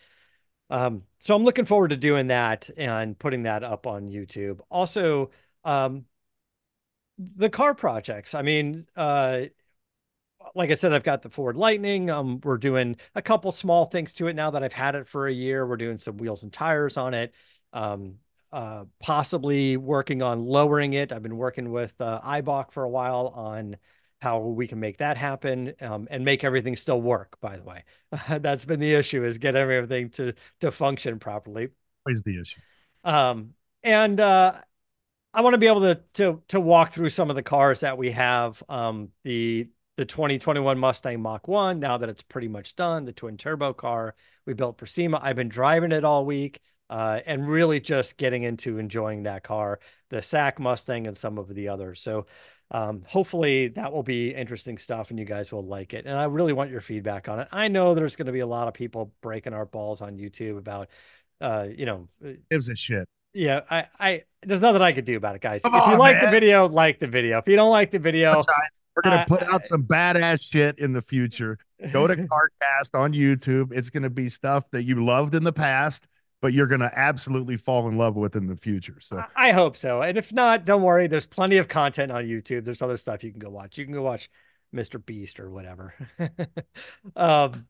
Um, 0.69 1.03
so 1.19 1.35
I'm 1.35 1.43
looking 1.43 1.65
forward 1.65 1.89
to 1.89 1.97
doing 1.97 2.27
that 2.27 2.69
and 2.77 3.17
putting 3.17 3.43
that 3.43 3.63
up 3.63 3.87
on 3.87 4.09
YouTube. 4.09 4.59
Also, 4.69 5.31
um, 5.63 6.05
the 7.17 7.49
car 7.49 7.73
projects. 7.73 8.33
I 8.33 8.41
mean, 8.41 8.87
uh, 8.95 9.43
like 10.55 10.71
I 10.71 10.75
said, 10.75 10.93
I've 10.93 11.03
got 11.03 11.21
the 11.21 11.29
Ford 11.29 11.55
Lightning. 11.55 12.09
Um, 12.09 12.39
we're 12.43 12.57
doing 12.57 12.95
a 13.15 13.21
couple 13.21 13.51
small 13.51 13.85
things 13.85 14.13
to 14.15 14.27
it 14.27 14.35
now 14.35 14.51
that 14.51 14.63
I've 14.63 14.73
had 14.73 14.95
it 14.95 15.07
for 15.07 15.27
a 15.27 15.33
year. 15.33 15.65
We're 15.65 15.77
doing 15.77 15.97
some 15.97 16.17
wheels 16.17 16.43
and 16.43 16.51
tires 16.51 16.97
on 16.97 17.13
it. 17.13 17.33
Um, 17.73 18.15
uh, 18.51 18.85
possibly 18.99 19.77
working 19.77 20.21
on 20.21 20.39
lowering 20.39 20.93
it. 20.93 21.11
I've 21.11 21.23
been 21.23 21.37
working 21.37 21.71
with 21.71 21.99
uh, 21.99 22.41
for 22.71 22.83
a 22.83 22.89
while 22.89 23.27
on 23.35 23.77
how 24.19 24.39
we 24.39 24.67
can 24.67 24.79
make 24.79 24.97
that 24.97 25.17
happen 25.17 25.73
um, 25.81 26.07
and 26.09 26.25
make 26.25 26.43
everything 26.43 26.75
still 26.75 27.01
work. 27.01 27.37
By 27.41 27.57
the 27.57 27.63
way, 27.63 27.83
that's 28.39 28.65
been 28.65 28.79
the 28.79 28.93
issue: 28.93 29.23
is 29.23 29.37
get 29.37 29.55
everything 29.55 30.09
to 30.11 30.33
to 30.61 30.71
function 30.71 31.19
properly. 31.19 31.69
Is 32.07 32.23
the 32.23 32.39
issue. 32.39 32.61
Um, 33.03 33.53
and 33.83 34.19
uh, 34.19 34.53
I 35.33 35.41
want 35.41 35.53
to 35.53 35.59
be 35.59 35.67
able 35.67 35.81
to 35.81 36.01
to 36.13 36.41
to 36.47 36.59
walk 36.59 36.93
through 36.93 37.09
some 37.09 37.29
of 37.29 37.35
the 37.35 37.43
cars 37.43 37.81
that 37.81 37.97
we 37.97 38.11
have. 38.11 38.63
Um, 38.69 39.09
the 39.23 39.69
the 39.97 40.05
2021 40.05 40.77
Mustang 40.77 41.21
Mach 41.21 41.47
1, 41.47 41.79
now 41.79 41.97
that 41.97 42.07
it's 42.07 42.21
pretty 42.21 42.47
much 42.47 42.75
done, 42.75 43.03
the 43.03 43.11
twin 43.11 43.35
turbo 43.35 43.73
car 43.73 44.15
we 44.45 44.53
built 44.53 44.77
for 44.77 44.85
SEMA. 44.85 45.19
I've 45.21 45.35
been 45.35 45.49
driving 45.49 45.91
it 45.91 46.05
all 46.05 46.23
week 46.23 46.61
uh, 46.89 47.19
and 47.25 47.47
really 47.47 47.79
just 47.79 48.15
getting 48.15 48.43
into 48.43 48.77
enjoying 48.77 49.23
that 49.23 49.43
car, 49.43 49.79
the 50.09 50.21
SAC 50.21 50.59
Mustang 50.59 51.07
and 51.07 51.17
some 51.17 51.39
of 51.39 51.53
the 51.53 51.67
others. 51.67 51.99
So 51.99 52.27
um, 52.69 53.03
hopefully 53.07 53.69
that 53.69 53.91
will 53.91 54.03
be 54.03 54.33
interesting 54.35 54.77
stuff 54.77 55.09
and 55.09 55.17
you 55.17 55.25
guys 55.25 55.51
will 55.51 55.65
like 55.65 55.95
it. 55.95 56.05
And 56.05 56.15
I 56.15 56.25
really 56.25 56.53
want 56.53 56.69
your 56.69 56.81
feedback 56.81 57.27
on 57.27 57.39
it. 57.39 57.47
I 57.51 57.67
know 57.67 57.95
there's 57.95 58.15
going 58.15 58.27
to 58.27 58.31
be 58.31 58.41
a 58.41 58.47
lot 58.47 58.67
of 58.67 58.75
people 58.75 59.13
breaking 59.21 59.53
our 59.53 59.65
balls 59.65 60.01
on 60.01 60.17
YouTube 60.17 60.59
about, 60.59 60.89
uh, 61.41 61.65
you 61.75 61.87
know, 61.87 62.07
gives 62.51 62.69
a 62.69 62.75
shit. 62.75 63.07
Yeah, 63.37 63.61
I, 63.69 63.85
I, 63.99 64.23
there's 64.41 64.61
nothing 64.61 64.81
I 64.81 64.93
could 64.93 65.05
do 65.05 65.15
about 65.15 65.35
it, 65.35 65.41
guys. 65.41 65.61
Come 65.61 65.75
if 65.75 65.85
you 65.85 65.93
on, 65.93 65.99
like 65.99 66.15
man. 66.15 66.25
the 66.25 66.31
video, 66.31 66.67
like 66.67 66.99
the 66.99 67.07
video. 67.07 67.37
If 67.37 67.47
you 67.47 67.55
don't 67.55 67.69
like 67.69 67.91
the 67.91 67.99
video, 67.99 68.41
We're 68.95 69.01
gonna 69.03 69.17
I- 69.17 69.25
put 69.25 69.43
out 69.43 69.63
some 69.63 69.83
badass 69.83 70.41
shit 70.43 70.79
in 70.79 70.91
the 70.91 71.03
future. 71.03 71.59
Go 71.91 72.07
to 72.07 72.15
CarCast 72.15 72.95
on 72.99 73.13
YouTube. 73.13 73.71
It's 73.71 73.91
gonna 73.91 74.09
be 74.09 74.29
stuff 74.29 74.63
that 74.71 74.85
you 74.85 75.05
loved 75.05 75.35
in 75.35 75.43
the 75.43 75.53
past, 75.53 76.07
but 76.41 76.51
you're 76.51 76.65
gonna 76.65 76.91
absolutely 76.95 77.57
fall 77.57 77.87
in 77.87 77.95
love 77.97 78.15
with 78.15 78.35
in 78.35 78.47
the 78.47 78.55
future. 78.57 78.97
So 79.01 79.17
I- 79.35 79.49
I 79.49 79.51
hope 79.51 79.77
so. 79.77 80.01
And 80.01 80.17
if 80.17 80.33
not, 80.33 80.65
don't 80.65 80.81
worry. 80.81 81.05
There's 81.05 81.27
plenty 81.27 81.57
of 81.57 81.67
content 81.67 82.11
on 82.11 82.23
YouTube. 82.25 82.65
There's 82.65 82.81
other 82.81 82.97
stuff 82.97 83.23
you 83.23 83.29
can 83.29 83.39
go 83.39 83.51
watch. 83.51 83.77
You 83.77 83.85
can 83.85 83.93
go 83.93 84.01
watch 84.01 84.31
Mr. 84.75 85.03
Beast 85.05 85.39
or 85.39 85.51
whatever. 85.51 85.93
um, 87.15 87.67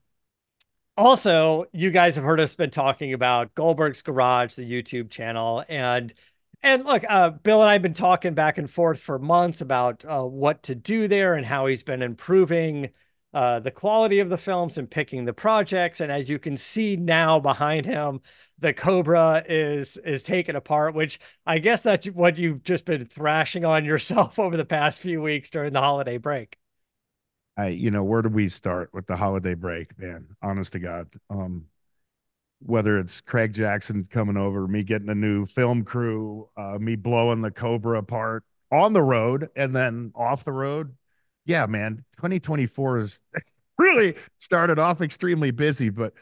also, 0.98 1.66
you 1.72 1.92
guys 1.92 2.16
have 2.16 2.24
heard 2.24 2.40
us 2.40 2.56
been 2.56 2.70
talking 2.70 3.12
about 3.12 3.54
Goldberg's 3.54 4.02
Garage, 4.02 4.54
the 4.56 4.70
YouTube 4.70 5.10
channel, 5.10 5.64
and 5.68 6.12
and 6.60 6.84
look, 6.84 7.04
uh, 7.08 7.30
Bill 7.30 7.60
and 7.60 7.70
I 7.70 7.74
have 7.74 7.82
been 7.82 7.92
talking 7.94 8.34
back 8.34 8.58
and 8.58 8.68
forth 8.68 8.98
for 8.98 9.16
months 9.20 9.60
about 9.60 10.04
uh, 10.04 10.24
what 10.24 10.64
to 10.64 10.74
do 10.74 11.06
there 11.06 11.34
and 11.34 11.46
how 11.46 11.66
he's 11.66 11.84
been 11.84 12.02
improving 12.02 12.90
uh, 13.32 13.60
the 13.60 13.70
quality 13.70 14.18
of 14.18 14.28
the 14.28 14.36
films 14.36 14.76
and 14.76 14.90
picking 14.90 15.24
the 15.24 15.32
projects. 15.32 16.00
And 16.00 16.10
as 16.10 16.28
you 16.28 16.40
can 16.40 16.56
see 16.56 16.96
now 16.96 17.38
behind 17.38 17.86
him, 17.86 18.20
the 18.58 18.72
Cobra 18.74 19.44
is 19.48 19.98
is 19.98 20.24
taken 20.24 20.56
apart, 20.56 20.94
which 20.94 21.20
I 21.46 21.60
guess 21.60 21.80
that's 21.80 22.08
what 22.08 22.38
you've 22.38 22.64
just 22.64 22.84
been 22.84 23.04
thrashing 23.04 23.64
on 23.64 23.84
yourself 23.84 24.36
over 24.40 24.56
the 24.56 24.64
past 24.64 25.00
few 25.00 25.22
weeks 25.22 25.48
during 25.48 25.72
the 25.72 25.80
holiday 25.80 26.18
break. 26.18 26.58
I, 27.58 27.68
you 27.70 27.90
know, 27.92 28.04
where 28.04 28.22
do 28.22 28.30
we 28.30 28.50
start 28.50 28.94
with 28.94 29.06
the 29.08 29.16
holiday 29.16 29.54
break, 29.54 29.98
man? 29.98 30.28
Honest 30.42 30.72
to 30.74 30.80
God. 30.80 31.08
Um, 31.30 31.66
whether 32.60 32.98
it's 32.98 33.20
Craig 33.20 33.52
Jackson 33.52 34.04
coming 34.04 34.36
over, 34.36 34.66
me 34.66 34.82
getting 34.82 35.08
a 35.10 35.14
new 35.14 35.46
film 35.46 35.84
crew, 35.84 36.48
uh, 36.56 36.78
me 36.80 36.96
blowing 36.96 37.42
the 37.42 37.50
Cobra 37.50 37.98
apart 37.98 38.44
on 38.72 38.92
the 38.92 39.02
road 39.02 39.48
and 39.56 39.74
then 39.74 40.12
off 40.14 40.44
the 40.44 40.52
road. 40.52 40.94
Yeah, 41.46 41.66
man, 41.66 42.04
2024 42.18 42.98
is 42.98 43.20
really 43.78 44.16
started 44.38 44.78
off 44.78 45.00
extremely 45.00 45.50
busy, 45.50 45.88
but 45.88 46.14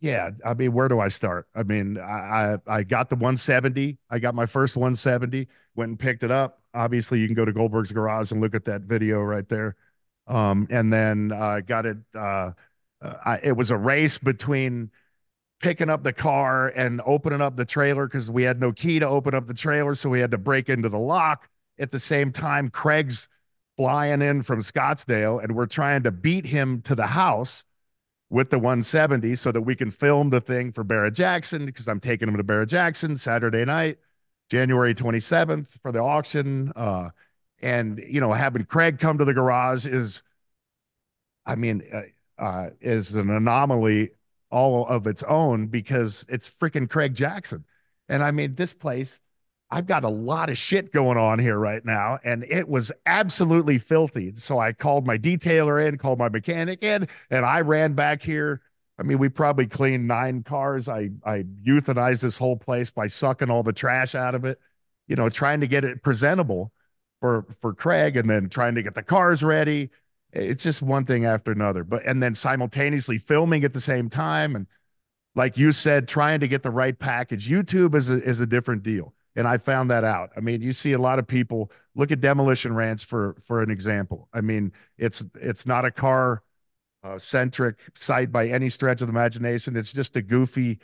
yeah, 0.00 0.30
I 0.44 0.54
mean, 0.54 0.72
where 0.72 0.88
do 0.88 1.00
I 1.00 1.08
start? 1.08 1.48
I 1.54 1.62
mean, 1.62 1.98
I, 1.98 2.58
I 2.68 2.78
I 2.78 2.82
got 2.82 3.08
the 3.08 3.16
170. 3.16 3.98
I 4.10 4.18
got 4.18 4.34
my 4.34 4.46
first 4.46 4.76
170. 4.76 5.48
Went 5.76 5.90
and 5.90 5.98
picked 5.98 6.22
it 6.22 6.30
up. 6.30 6.60
Obviously, 6.74 7.20
you 7.20 7.26
can 7.26 7.34
go 7.34 7.44
to 7.44 7.52
Goldberg's 7.52 7.92
Garage 7.92 8.30
and 8.32 8.40
look 8.40 8.54
at 8.54 8.64
that 8.66 8.82
video 8.82 9.20
right 9.22 9.48
there. 9.48 9.76
Um, 10.26 10.66
and 10.70 10.92
then 10.92 11.32
uh, 11.32 11.60
got 11.60 11.86
it. 11.86 11.98
Uh, 12.14 12.52
uh, 13.02 13.14
I, 13.24 13.40
it 13.42 13.56
was 13.56 13.70
a 13.70 13.76
race 13.76 14.18
between 14.18 14.90
picking 15.60 15.88
up 15.88 16.02
the 16.02 16.12
car 16.12 16.68
and 16.68 17.00
opening 17.04 17.40
up 17.40 17.56
the 17.56 17.64
trailer 17.64 18.06
because 18.06 18.30
we 18.30 18.42
had 18.42 18.60
no 18.60 18.72
key 18.72 18.98
to 18.98 19.06
open 19.06 19.34
up 19.34 19.46
the 19.46 19.54
trailer, 19.54 19.94
so 19.94 20.08
we 20.08 20.20
had 20.20 20.30
to 20.30 20.38
break 20.38 20.68
into 20.68 20.88
the 20.88 20.98
lock. 20.98 21.48
At 21.78 21.90
the 21.90 22.00
same 22.00 22.32
time, 22.32 22.70
Craig's 22.70 23.28
flying 23.76 24.22
in 24.22 24.42
from 24.42 24.60
Scottsdale, 24.60 25.42
and 25.42 25.56
we're 25.56 25.66
trying 25.66 26.02
to 26.04 26.10
beat 26.10 26.46
him 26.46 26.82
to 26.82 26.94
the 26.94 27.08
house 27.08 27.64
with 28.30 28.50
the 28.50 28.58
170 28.58 29.36
so 29.36 29.52
that 29.52 29.62
we 29.62 29.74
can 29.74 29.90
film 29.90 30.30
the 30.30 30.40
thing 30.40 30.72
for 30.72 30.84
Barrett 30.84 31.14
Jackson 31.14 31.66
because 31.66 31.88
I'm 31.88 32.00
taking 32.00 32.28
him 32.28 32.36
to 32.36 32.42
Barrett 32.42 32.68
Jackson 32.68 33.16
Saturday 33.16 33.64
night, 33.64 33.98
January 34.50 34.94
27th 34.94 35.68
for 35.82 35.92
the 35.92 36.00
auction. 36.00 36.72
Uh, 36.74 37.10
and 37.64 37.98
you 38.06 38.20
know, 38.20 38.32
having 38.32 38.64
Craig 38.66 38.98
come 38.98 39.16
to 39.18 39.24
the 39.24 39.32
garage 39.32 39.86
is, 39.86 40.22
I 41.46 41.54
mean, 41.54 41.82
uh, 41.92 42.42
uh, 42.42 42.70
is 42.80 43.14
an 43.14 43.30
anomaly 43.30 44.10
all 44.50 44.86
of 44.86 45.06
its 45.06 45.22
own 45.22 45.68
because 45.68 46.26
it's 46.28 46.48
freaking 46.48 46.88
Craig 46.88 47.14
Jackson. 47.14 47.64
And 48.08 48.22
I 48.22 48.32
mean, 48.32 48.54
this 48.54 48.74
place, 48.74 49.18
I've 49.70 49.86
got 49.86 50.04
a 50.04 50.10
lot 50.10 50.50
of 50.50 50.58
shit 50.58 50.92
going 50.92 51.16
on 51.16 51.38
here 51.38 51.58
right 51.58 51.82
now, 51.84 52.18
and 52.22 52.44
it 52.44 52.68
was 52.68 52.92
absolutely 53.06 53.78
filthy. 53.78 54.34
So 54.36 54.58
I 54.58 54.74
called 54.74 55.06
my 55.06 55.16
detailer 55.16 55.84
in, 55.84 55.96
called 55.96 56.18
my 56.18 56.28
mechanic 56.28 56.82
in, 56.82 57.08
and 57.30 57.46
I 57.46 57.62
ran 57.62 57.94
back 57.94 58.22
here. 58.22 58.60
I 58.98 59.04
mean, 59.04 59.18
we 59.18 59.30
probably 59.30 59.66
cleaned 59.66 60.06
nine 60.06 60.42
cars. 60.42 60.86
I 60.86 61.10
I 61.24 61.44
euthanized 61.66 62.20
this 62.20 62.36
whole 62.36 62.56
place 62.56 62.90
by 62.90 63.08
sucking 63.08 63.50
all 63.50 63.62
the 63.62 63.72
trash 63.72 64.14
out 64.14 64.34
of 64.34 64.44
it, 64.44 64.60
you 65.08 65.16
know, 65.16 65.30
trying 65.30 65.60
to 65.60 65.66
get 65.66 65.82
it 65.82 66.02
presentable 66.02 66.73
for 67.24 67.46
for 67.62 67.72
Craig, 67.72 68.18
and 68.18 68.28
then 68.28 68.50
trying 68.50 68.74
to 68.74 68.82
get 68.82 68.94
the 68.94 69.02
cars 69.02 69.42
ready. 69.42 69.88
It's 70.30 70.62
just 70.62 70.82
one 70.82 71.06
thing 71.06 71.24
after 71.24 71.52
another. 71.52 71.82
But 71.82 72.04
and 72.04 72.22
then 72.22 72.34
simultaneously 72.34 73.16
filming 73.16 73.64
at 73.64 73.72
the 73.72 73.80
same 73.80 74.10
time, 74.10 74.54
and 74.54 74.66
like 75.34 75.56
you 75.56 75.72
said, 75.72 76.06
trying 76.06 76.40
to 76.40 76.48
get 76.48 76.62
the 76.62 76.70
right 76.70 76.98
package. 76.98 77.48
YouTube 77.48 77.94
is 77.94 78.10
a, 78.10 78.22
is 78.22 78.40
a 78.40 78.46
different 78.46 78.82
deal. 78.82 79.14
And 79.36 79.48
I 79.48 79.56
found 79.56 79.90
that 79.90 80.04
out. 80.04 80.32
I 80.36 80.40
mean, 80.40 80.60
you 80.60 80.74
see 80.74 80.92
a 80.92 80.98
lot 80.98 81.18
of 81.18 81.26
people 81.26 81.72
look 81.94 82.12
at 82.12 82.20
Demolition 82.20 82.74
Ranch 82.74 83.06
for 83.06 83.36
for 83.40 83.62
an 83.62 83.70
example. 83.70 84.28
I 84.34 84.42
mean, 84.42 84.72
it's 84.98 85.24
it's 85.40 85.64
not 85.64 85.86
a 85.86 85.90
car 85.90 86.42
uh, 87.02 87.18
centric 87.18 87.78
site 87.94 88.32
by 88.32 88.48
any 88.48 88.68
stretch 88.68 89.00
of 89.00 89.06
the 89.08 89.12
imagination. 89.12 89.76
It's 89.76 89.94
just 89.94 90.14
a 90.14 90.20
goofy 90.20 90.78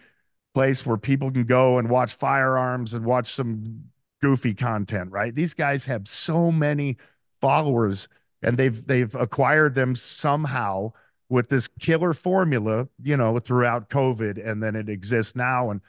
place 0.54 0.86
where 0.86 0.96
people 0.96 1.30
can 1.30 1.44
go 1.44 1.76
and 1.76 1.90
watch 1.90 2.14
firearms 2.14 2.94
and 2.94 3.04
watch 3.04 3.34
some 3.34 3.90
goofy 4.20 4.54
content, 4.54 5.10
right? 5.10 5.34
These 5.34 5.54
guys 5.54 5.84
have 5.86 6.08
so 6.08 6.50
many 6.50 6.96
followers 7.40 8.08
and 8.42 8.58
they've 8.58 8.86
they've 8.86 9.14
acquired 9.14 9.74
them 9.74 9.94
somehow 9.94 10.92
with 11.28 11.48
this 11.48 11.68
killer 11.78 12.12
formula, 12.12 12.88
you 13.02 13.16
know, 13.16 13.38
throughout 13.38 13.88
COVID 13.88 14.44
and 14.44 14.62
then 14.62 14.76
it 14.76 14.88
exists 14.88 15.36
now 15.36 15.70
and 15.70 15.80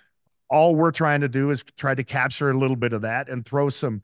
all 0.49 0.75
we're 0.75 0.91
trying 0.91 1.21
to 1.21 1.29
do 1.29 1.49
is 1.49 1.63
try 1.77 1.95
to 1.95 2.03
capture 2.03 2.49
a 2.49 2.57
little 2.57 2.75
bit 2.75 2.91
of 2.91 3.01
that 3.01 3.29
and 3.29 3.45
throw 3.45 3.69
some 3.69 4.01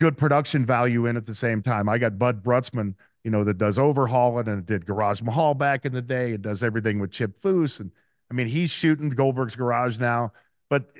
good 0.00 0.18
production 0.18 0.66
value 0.66 1.06
in 1.06 1.16
at 1.16 1.26
the 1.26 1.34
same 1.34 1.62
time. 1.62 1.88
I 1.88 1.98
got 1.98 2.18
Bud 2.18 2.42
Brutsman, 2.42 2.94
you 3.22 3.30
know, 3.30 3.44
that 3.44 3.56
does 3.56 3.78
Overhaulin' 3.78 4.48
and 4.48 4.66
did 4.66 4.84
Garage 4.84 5.22
Mahal 5.22 5.54
back 5.54 5.86
in 5.86 5.92
the 5.92 6.02
day. 6.02 6.32
It 6.32 6.42
does 6.42 6.62
everything 6.62 6.98
with 6.98 7.12
Chip 7.12 7.40
Foose. 7.40 7.80
And 7.80 7.92
I 8.30 8.34
mean, 8.34 8.48
he's 8.48 8.70
shooting 8.70 9.10
Goldberg's 9.10 9.56
Garage 9.56 9.98
now, 9.98 10.32
but, 10.68 10.90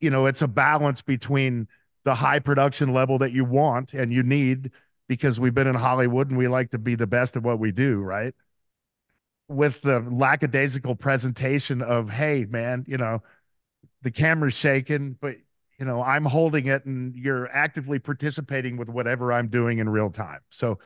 you 0.00 0.10
know, 0.10 0.26
it's 0.26 0.42
a 0.42 0.48
balance 0.48 1.02
between 1.02 1.68
the 2.04 2.16
high 2.16 2.38
production 2.38 2.92
level 2.92 3.18
that 3.18 3.32
you 3.32 3.44
want 3.44 3.94
and 3.94 4.12
you 4.12 4.22
need 4.22 4.70
because 5.08 5.38
we've 5.38 5.54
been 5.54 5.66
in 5.66 5.74
Hollywood 5.74 6.28
and 6.28 6.38
we 6.38 6.48
like 6.48 6.70
to 6.70 6.78
be 6.78 6.94
the 6.94 7.06
best 7.06 7.36
at 7.36 7.42
what 7.42 7.58
we 7.58 7.70
do, 7.72 8.00
right? 8.00 8.34
With 9.48 9.82
the 9.82 10.00
lackadaisical 10.00 10.96
presentation 10.96 11.82
of, 11.82 12.10
hey, 12.10 12.46
man, 12.48 12.84
you 12.88 12.96
know, 12.96 13.22
the 14.02 14.10
camera's 14.10 14.54
shaking, 14.54 15.16
but 15.20 15.36
you 15.78 15.86
know, 15.86 16.02
I'm 16.02 16.24
holding 16.24 16.66
it 16.66 16.84
and 16.84 17.14
you're 17.16 17.48
actively 17.50 17.98
participating 17.98 18.76
with 18.76 18.88
whatever 18.88 19.32
I'm 19.32 19.48
doing 19.48 19.78
in 19.78 19.88
real 19.88 20.10
time. 20.10 20.40
So 20.50 20.78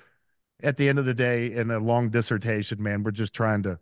at 0.62 0.76
the 0.76 0.88
end 0.88 0.98
of 0.98 1.04
the 1.04 1.14
day, 1.14 1.52
in 1.52 1.70
a 1.70 1.78
long 1.78 2.08
dissertation, 2.08 2.82
man, 2.82 3.02
we're 3.02 3.10
just 3.10 3.34
trying 3.34 3.62
to 3.64 3.78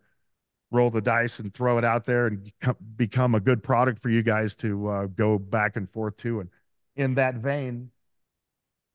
roll 0.71 0.89
the 0.89 1.01
dice 1.01 1.39
and 1.39 1.53
throw 1.53 1.77
it 1.77 1.85
out 1.85 2.05
there 2.05 2.27
and 2.27 2.51
become 2.97 3.33
a 3.33 3.39
good 3.39 3.63
product 3.63 4.01
for 4.01 4.09
you 4.09 4.23
guys 4.23 4.55
to 4.57 4.87
uh, 4.89 5.05
go 5.05 5.39
back 5.39 5.75
and 5.77 5.89
forth 5.89 6.17
to. 6.17 6.41
And 6.41 6.49
in 6.95 7.15
that 7.15 7.35
vein, 7.35 7.91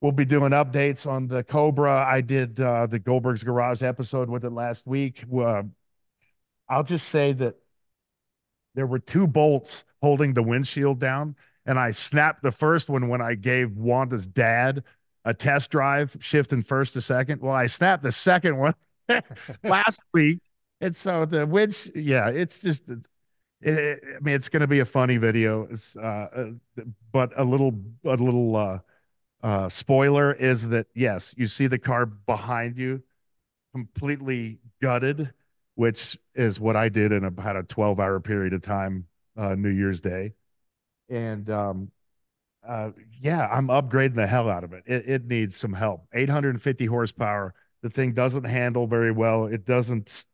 we'll 0.01 0.11
be 0.11 0.25
doing 0.25 0.51
updates 0.51 1.05
on 1.05 1.27
the 1.27 1.43
Cobra. 1.43 2.05
I 2.05 2.21
did 2.21 2.59
uh, 2.59 2.87
the 2.87 2.99
Goldberg's 2.99 3.43
Garage 3.43 3.83
episode 3.83 4.29
with 4.29 4.43
it 4.43 4.51
last 4.51 4.85
week. 4.85 5.23
Uh, 5.33 5.63
I'll 6.67 6.83
just 6.83 7.07
say 7.09 7.33
that 7.33 7.55
there 8.75 8.87
were 8.87 8.99
two 8.99 9.27
bolts 9.27 9.83
holding 10.01 10.33
the 10.33 10.43
windshield 10.43 10.99
down, 10.99 11.35
and 11.65 11.77
I 11.77 11.91
snapped 11.91 12.43
the 12.43 12.51
first 12.51 12.89
one 12.89 13.07
when 13.09 13.21
I 13.21 13.35
gave 13.35 13.77
Wanda's 13.77 14.25
dad 14.25 14.83
a 15.23 15.33
test 15.33 15.69
drive, 15.69 16.17
shifting 16.19 16.63
first 16.63 16.93
to 16.93 17.01
second. 17.01 17.41
Well, 17.41 17.53
I 17.53 17.67
snapped 17.67 18.03
the 18.03 18.11
second 18.11 18.57
one 18.57 18.73
last 19.63 20.01
week, 20.13 20.39
and 20.79 20.95
so 20.95 21.25
the 21.25 21.45
winch, 21.45 21.89
yeah, 21.93 22.29
it's 22.29 22.59
just. 22.59 22.83
It, 23.61 24.01
I 24.17 24.19
mean, 24.21 24.35
it's 24.35 24.49
going 24.49 24.61
to 24.61 24.67
be 24.67 24.79
a 24.79 24.85
funny 24.85 25.17
video. 25.17 25.67
It's, 25.69 25.95
uh, 25.95 26.51
but 27.11 27.31
a 27.35 27.43
little, 27.43 27.79
a 28.03 28.15
little 28.15 28.55
uh, 28.55 28.79
uh, 29.43 29.69
spoiler 29.69 30.33
is 30.33 30.69
that 30.69 30.87
yes, 30.95 31.33
you 31.37 31.47
see 31.47 31.67
the 31.67 31.79
car 31.79 32.05
behind 32.05 32.77
you, 32.77 33.03
completely 33.73 34.59
gutted, 34.81 35.31
which 35.75 36.17
is 36.35 36.59
what 36.59 36.75
I 36.75 36.89
did 36.89 37.11
in 37.11 37.23
about 37.23 37.55
a 37.55 37.63
12 37.63 37.99
hour 37.99 38.19
period 38.19 38.53
of 38.53 38.61
time, 38.61 39.07
uh, 39.37 39.55
New 39.55 39.69
Year's 39.69 40.01
Day. 40.01 40.33
And 41.09 41.49
um, 41.49 41.91
uh, 42.67 42.91
yeah, 43.19 43.47
I'm 43.51 43.67
upgrading 43.67 44.15
the 44.15 44.27
hell 44.27 44.49
out 44.49 44.63
of 44.63 44.73
it. 44.73 44.83
it. 44.85 45.07
It 45.07 45.25
needs 45.25 45.57
some 45.57 45.73
help. 45.73 46.07
850 46.13 46.85
horsepower. 46.85 47.53
The 47.81 47.89
thing 47.89 48.13
doesn't 48.13 48.43
handle 48.43 48.87
very 48.87 49.11
well. 49.11 49.45
It 49.45 49.65
doesn't. 49.65 50.25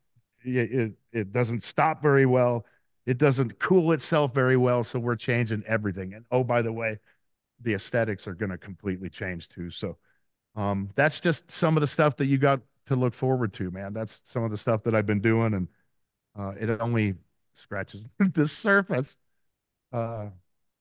It, 0.44 0.94
it 1.12 1.32
doesn't 1.32 1.64
stop 1.64 2.02
very 2.02 2.26
well. 2.26 2.66
It 3.08 3.18
doesn't 3.18 3.58
cool 3.58 3.94
itself 3.94 4.34
very 4.36 4.58
well. 4.58 4.84
So 4.84 5.00
we're 5.00 5.16
changing 5.16 5.64
everything. 5.66 6.14
And 6.14 6.26
oh, 6.30 6.44
by 6.44 6.62
the 6.62 6.74
way, 6.74 7.00
the 7.62 7.74
aesthetics 7.74 8.28
are 8.28 8.36
going 8.36 8.52
to 8.52 8.58
completely 8.58 9.10
change 9.10 9.48
too. 9.48 9.72
So 9.72 9.98
um, 10.56 10.90
that's 10.96 11.22
just 11.22 11.50
some 11.50 11.78
of 11.78 11.82
the 11.82 11.88
stuff 11.88 12.18
that 12.18 12.26
you 12.26 12.38
got 12.38 12.60
to 12.88 12.96
look 12.96 13.14
forward 13.14 13.54
to, 13.54 13.72
man. 13.72 13.94
That's 13.94 14.22
some 14.26 14.44
of 14.44 14.52
the 14.52 14.58
stuff 14.58 14.84
that 14.84 14.94
I've 14.94 15.06
been 15.06 15.22
doing, 15.22 15.54
and 15.54 15.68
uh, 16.38 16.54
it 16.60 16.70
only 16.82 17.16
scratches 17.56 18.06
the 18.34 18.48
surface. 18.48 19.18
Uh, 19.94 20.28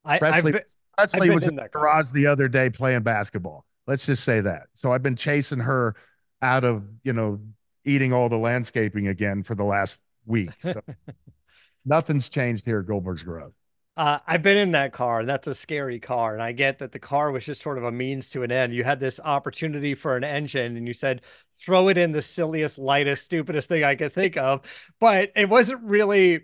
I, 0.04 0.18
Presley, 0.18 0.52
been, 0.52 0.62
Presley 0.96 1.30
was 1.30 1.44
in 1.44 1.50
in 1.50 1.56
the 1.56 1.68
garage 1.68 2.10
the 2.10 2.26
other 2.26 2.48
day 2.48 2.70
playing 2.70 3.02
basketball. 3.02 3.64
Let's 3.86 4.04
just 4.04 4.24
say 4.24 4.40
that. 4.40 4.64
So 4.74 4.92
I've 4.92 5.02
been 5.02 5.16
chasing 5.16 5.60
her 5.60 5.94
out 6.42 6.64
of, 6.64 6.84
you 7.04 7.12
know, 7.12 7.40
eating 7.84 8.12
all 8.12 8.28
the 8.28 8.36
landscaping 8.36 9.06
again 9.06 9.42
for 9.42 9.54
the 9.54 9.64
last 9.64 10.00
week. 10.24 10.50
So 10.62 10.80
nothing's 11.86 12.28
changed 12.28 12.64
here 12.64 12.80
at 12.80 12.86
Goldberg's 12.86 13.22
Garage. 13.22 13.52
Uh, 13.96 14.18
I've 14.26 14.42
been 14.42 14.58
in 14.58 14.72
that 14.72 14.92
car, 14.92 15.20
and 15.20 15.28
that's 15.28 15.46
a 15.46 15.54
scary 15.54 15.98
car. 15.98 16.34
And 16.34 16.42
I 16.42 16.52
get 16.52 16.80
that 16.80 16.92
the 16.92 16.98
car 16.98 17.32
was 17.32 17.46
just 17.46 17.62
sort 17.62 17.78
of 17.78 17.84
a 17.84 17.90
means 17.92 18.28
to 18.30 18.42
an 18.42 18.52
end. 18.52 18.74
You 18.74 18.84
had 18.84 19.00
this 19.00 19.18
opportunity 19.18 19.94
for 19.94 20.16
an 20.16 20.24
engine, 20.24 20.76
and 20.76 20.86
you 20.86 20.92
said, 20.92 21.22
throw 21.58 21.88
it 21.88 21.96
in 21.96 22.12
the 22.12 22.20
silliest, 22.20 22.78
lightest, 22.78 23.24
stupidest 23.24 23.70
thing 23.70 23.84
I 23.84 23.94
could 23.94 24.12
think 24.12 24.36
of. 24.36 24.60
But 25.00 25.32
it 25.34 25.48
wasn't 25.48 25.82
really 25.82 26.42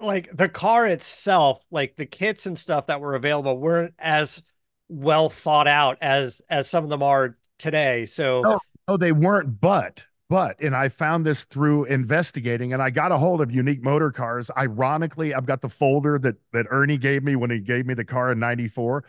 like 0.00 0.36
the 0.36 0.50
car 0.50 0.86
itself, 0.86 1.64
like 1.70 1.96
the 1.96 2.04
kits 2.04 2.44
and 2.44 2.58
stuff 2.58 2.88
that 2.88 3.00
were 3.00 3.14
available 3.14 3.56
weren't 3.58 3.94
as 3.98 4.42
well 4.88 5.28
thought 5.28 5.66
out 5.66 5.98
as 6.00 6.42
as 6.50 6.68
some 6.68 6.84
of 6.84 6.90
them 6.90 7.02
are 7.02 7.38
today. 7.58 8.06
So 8.06 8.42
No, 8.42 8.60
no, 8.88 8.96
they 8.96 9.12
weren't, 9.12 9.60
but 9.60 10.04
but 10.28 10.60
and 10.60 10.74
I 10.74 10.88
found 10.88 11.24
this 11.24 11.44
through 11.44 11.84
investigating 11.84 12.72
and 12.72 12.82
I 12.82 12.90
got 12.90 13.12
a 13.12 13.18
hold 13.18 13.40
of 13.40 13.50
unique 13.50 13.82
motor 13.82 14.10
cars. 14.10 14.50
Ironically, 14.56 15.34
I've 15.34 15.46
got 15.46 15.60
the 15.60 15.68
folder 15.68 16.18
that 16.20 16.36
that 16.52 16.66
Ernie 16.70 16.98
gave 16.98 17.22
me 17.22 17.36
when 17.36 17.50
he 17.50 17.60
gave 17.60 17.86
me 17.86 17.94
the 17.94 18.04
car 18.04 18.32
in 18.32 18.38
94. 18.38 19.04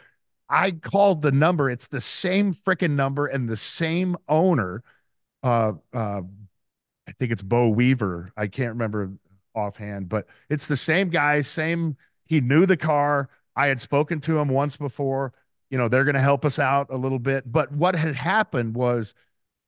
I 0.49 0.71
called 0.71 1.21
the 1.21 1.31
number. 1.31 1.69
It's 1.69 1.87
the 1.87 2.01
same 2.01 2.53
freaking 2.53 2.91
number 2.91 3.25
and 3.27 3.49
the 3.49 3.57
same 3.57 4.15
owner. 4.27 4.83
Uh 5.43 5.73
uh 5.93 6.21
I 7.07 7.11
think 7.13 7.31
it's 7.31 7.41
Bo 7.41 7.69
Weaver. 7.69 8.31
I 8.37 8.47
can't 8.47 8.73
remember 8.73 9.11
offhand, 9.55 10.09
but 10.09 10.27
it's 10.49 10.67
the 10.67 10.77
same 10.77 11.09
guy, 11.09 11.41
same 11.41 11.97
he 12.25 12.41
knew 12.41 12.65
the 12.65 12.77
car. 12.77 13.29
I 13.55 13.67
had 13.67 13.81
spoken 13.81 14.19
to 14.21 14.37
him 14.37 14.49
once 14.49 14.77
before. 14.77 15.33
You 15.69 15.77
know, 15.77 15.87
they're 15.87 16.03
going 16.03 16.15
to 16.15 16.21
help 16.21 16.45
us 16.45 16.59
out 16.59 16.87
a 16.89 16.97
little 16.97 17.19
bit. 17.19 17.51
But 17.51 17.71
what 17.71 17.95
had 17.95 18.15
happened 18.15 18.75
was 18.75 19.13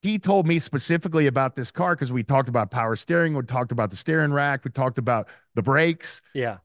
he 0.01 0.18
told 0.18 0.48
me 0.48 0.60
specifically 0.60 1.27
about 1.27 1.56
this 1.56 1.72
car 1.72 1.96
because 1.96 2.12
we 2.12 2.24
talked 2.24 2.50
about 2.50 2.72
power 2.72 2.96
steering, 2.96 3.36
we 3.36 3.44
talked 3.44 3.72
about 3.72 3.91
the 3.91 3.98
steering 3.98 4.32
rack, 4.32 4.63
we 4.63 4.72
talked 4.72 4.98
about 4.98 5.27
the 5.56 5.62
brakes. 5.62 6.22
yeah, 6.34 6.58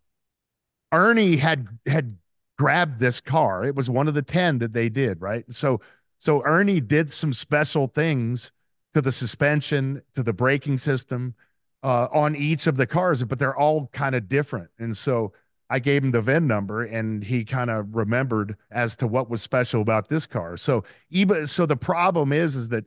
Ernie 0.93 1.37
had 1.37 1.69
had 1.87 2.17
grabbed 2.57 3.01
this 3.01 3.21
car. 3.21 3.65
It 3.65 3.75
was 3.75 3.91
one 3.91 4.07
of 4.07 4.15
the 4.15 4.23
10 4.23 4.59
that 4.59 4.73
they 4.73 4.89
did, 4.89 5.21
right? 5.21 5.45
So 5.51 5.81
so 6.21 6.43
Ernie 6.45 6.81
did 6.81 7.13
some 7.13 7.33
special 7.33 7.87
things 7.89 8.53
to 8.95 9.03
the 9.03 9.13
suspension, 9.13 10.03
to 10.15 10.23
the 10.23 10.33
braking 10.33 10.79
system 10.79 11.35
uh, 11.83 12.09
on 12.13 12.37
each 12.37 12.67
of 12.67 12.77
the 12.77 12.87
cars, 12.87 13.23
but 13.25 13.39
they're 13.39 13.57
all 13.57 13.89
kind 13.93 14.15
of 14.15 14.29
different. 14.29 14.71
And 14.79 14.97
so 14.97 15.33
I 15.69 15.81
gave 15.81 16.05
him 16.05 16.13
the 16.13 16.23
VIN 16.23 16.47
number 16.47 16.83
and 16.83 17.25
he 17.25 17.45
kind 17.45 17.71
of 17.71 17.95
remembered 17.95 18.57
as 18.71 18.97
to 18.97 19.07
what 19.07 19.29
was 19.29 19.43
special 19.43 19.83
about 19.83 20.09
this 20.09 20.27
car. 20.27 20.57
So 20.57 20.85
even 21.11 21.47
so 21.47 21.67
the 21.67 21.77
problem 21.77 22.33
is 22.33 22.55
is 22.57 22.69
that 22.69 22.85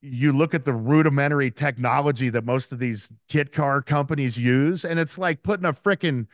you 0.00 0.32
look 0.32 0.54
at 0.54 0.64
the 0.64 0.72
rudimentary 0.72 1.50
technology 1.50 2.28
that 2.30 2.44
most 2.44 2.72
of 2.72 2.78
these 2.78 3.10
kit 3.28 3.52
car 3.52 3.82
companies 3.82 4.36
use, 4.36 4.84
and 4.84 4.98
it's 4.98 5.18
like 5.18 5.42
putting 5.42 5.66
a 5.66 5.72
freaking 5.72 6.26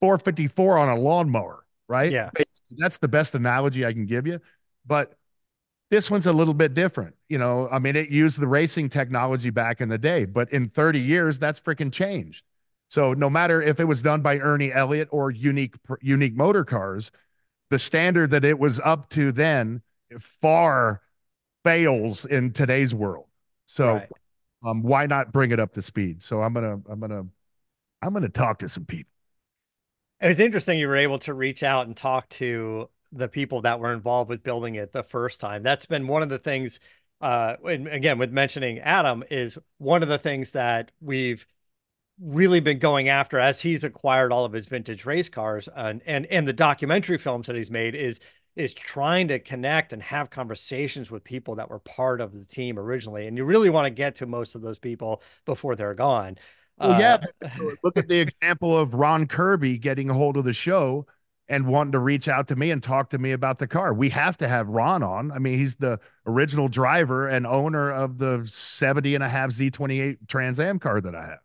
454 0.00 0.78
on 0.78 0.88
a 0.88 0.96
lawnmower, 0.96 1.64
right? 1.88 2.10
Yeah. 2.10 2.30
That's 2.76 2.98
the 2.98 3.08
best 3.08 3.34
analogy 3.34 3.86
I 3.86 3.92
can 3.92 4.06
give 4.06 4.26
you. 4.26 4.40
But 4.86 5.16
this 5.90 6.10
one's 6.10 6.26
a 6.26 6.32
little 6.32 6.54
bit 6.54 6.74
different. 6.74 7.14
You 7.28 7.38
know, 7.38 7.68
I 7.70 7.78
mean, 7.78 7.96
it 7.96 8.10
used 8.10 8.38
the 8.38 8.46
racing 8.46 8.90
technology 8.90 9.50
back 9.50 9.80
in 9.80 9.88
the 9.88 9.98
day, 9.98 10.24
but 10.24 10.52
in 10.52 10.68
30 10.68 11.00
years, 11.00 11.38
that's 11.38 11.60
freaking 11.60 11.92
changed. 11.92 12.42
So 12.88 13.14
no 13.14 13.30
matter 13.30 13.60
if 13.60 13.80
it 13.80 13.84
was 13.84 14.02
done 14.02 14.22
by 14.22 14.38
Ernie 14.38 14.72
Elliott 14.72 15.08
or 15.10 15.30
unique 15.30 15.76
unique 16.00 16.34
motor 16.34 16.64
cars, 16.64 17.10
the 17.70 17.78
standard 17.78 18.30
that 18.30 18.44
it 18.44 18.58
was 18.58 18.80
up 18.80 19.10
to 19.10 19.30
then 19.30 19.82
far 20.18 21.02
fails 21.64 22.24
in 22.24 22.52
today's 22.52 22.94
world. 22.94 23.26
So 23.66 23.94
right. 23.94 24.08
um, 24.64 24.82
why 24.82 25.06
not 25.06 25.32
bring 25.32 25.50
it 25.50 25.60
up 25.60 25.74
to 25.74 25.82
speed? 25.82 26.22
So 26.22 26.42
I'm 26.42 26.52
gonna 26.54 26.80
I'm 26.88 27.00
gonna 27.00 27.26
I'm 28.02 28.12
gonna 28.12 28.28
talk 28.28 28.58
to 28.60 28.68
some 28.68 28.84
people. 28.84 29.10
It 30.20 30.28
was 30.28 30.40
interesting 30.40 30.78
you 30.78 30.88
were 30.88 30.96
able 30.96 31.18
to 31.20 31.34
reach 31.34 31.62
out 31.62 31.86
and 31.86 31.96
talk 31.96 32.28
to 32.30 32.88
the 33.12 33.28
people 33.28 33.62
that 33.62 33.78
were 33.78 33.92
involved 33.92 34.28
with 34.28 34.42
building 34.42 34.74
it 34.74 34.92
the 34.92 35.02
first 35.02 35.40
time. 35.40 35.62
That's 35.62 35.86
been 35.86 36.06
one 36.06 36.22
of 36.22 36.28
the 36.28 36.38
things 36.38 36.80
uh 37.20 37.56
and 37.64 37.88
again 37.88 38.16
with 38.16 38.30
mentioning 38.30 38.78
Adam 38.78 39.24
is 39.28 39.58
one 39.78 40.04
of 40.04 40.08
the 40.08 40.18
things 40.18 40.52
that 40.52 40.92
we've 41.00 41.46
really 42.20 42.60
been 42.60 42.78
going 42.78 43.08
after 43.08 43.38
as 43.38 43.60
he's 43.60 43.84
acquired 43.84 44.32
all 44.32 44.44
of 44.44 44.52
his 44.52 44.66
vintage 44.66 45.04
race 45.04 45.28
cars 45.28 45.68
and 45.76 46.02
and 46.06 46.26
and 46.26 46.48
the 46.48 46.52
documentary 46.52 47.18
films 47.18 47.46
that 47.46 47.56
he's 47.56 47.70
made 47.70 47.94
is 47.94 48.20
is 48.58 48.74
trying 48.74 49.28
to 49.28 49.38
connect 49.38 49.92
and 49.92 50.02
have 50.02 50.30
conversations 50.30 51.10
with 51.10 51.24
people 51.24 51.54
that 51.56 51.70
were 51.70 51.78
part 51.80 52.20
of 52.20 52.32
the 52.32 52.44
team 52.44 52.78
originally 52.78 53.26
and 53.26 53.36
you 53.36 53.44
really 53.44 53.70
want 53.70 53.86
to 53.86 53.90
get 53.90 54.16
to 54.16 54.26
most 54.26 54.54
of 54.54 54.62
those 54.62 54.78
people 54.78 55.22
before 55.46 55.76
they're 55.76 55.94
gone 55.94 56.36
Well, 56.78 56.98
yeah, 57.00 57.18
Uh, 57.42 57.48
look 57.82 57.96
at 57.96 58.08
the 58.08 58.18
example 58.20 58.76
of 58.76 58.94
Ron 58.94 59.26
Kirby 59.26 59.78
getting 59.78 60.10
a 60.10 60.14
hold 60.14 60.36
of 60.36 60.44
the 60.44 60.52
show 60.52 61.06
and 61.48 61.66
wanting 61.66 61.92
to 61.92 61.98
reach 61.98 62.28
out 62.28 62.48
to 62.48 62.56
me 62.56 62.70
and 62.70 62.82
talk 62.82 63.10
to 63.10 63.18
me 63.18 63.32
about 63.32 63.58
the 63.58 63.66
car. 63.66 63.94
We 63.94 64.10
have 64.10 64.36
to 64.38 64.48
have 64.48 64.68
Ron 64.68 65.02
on. 65.02 65.32
I 65.32 65.38
mean, 65.38 65.58
he's 65.58 65.76
the 65.76 65.98
original 66.26 66.68
driver 66.68 67.26
and 67.26 67.46
owner 67.46 67.90
of 67.90 68.18
the 68.18 68.44
70 68.46 69.14
and 69.14 69.24
a 69.24 69.28
half 69.28 69.50
Z28 69.50 70.18
Trans 70.28 70.60
Am 70.60 70.78
car 70.78 71.00
that 71.00 71.14
I 71.14 71.24
have. 71.26 71.38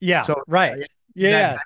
yeah 0.00 0.22
So 0.24 0.34
right 0.46 0.72
uh, 0.72 0.86
yeah 1.14 1.54
that- 1.54 1.62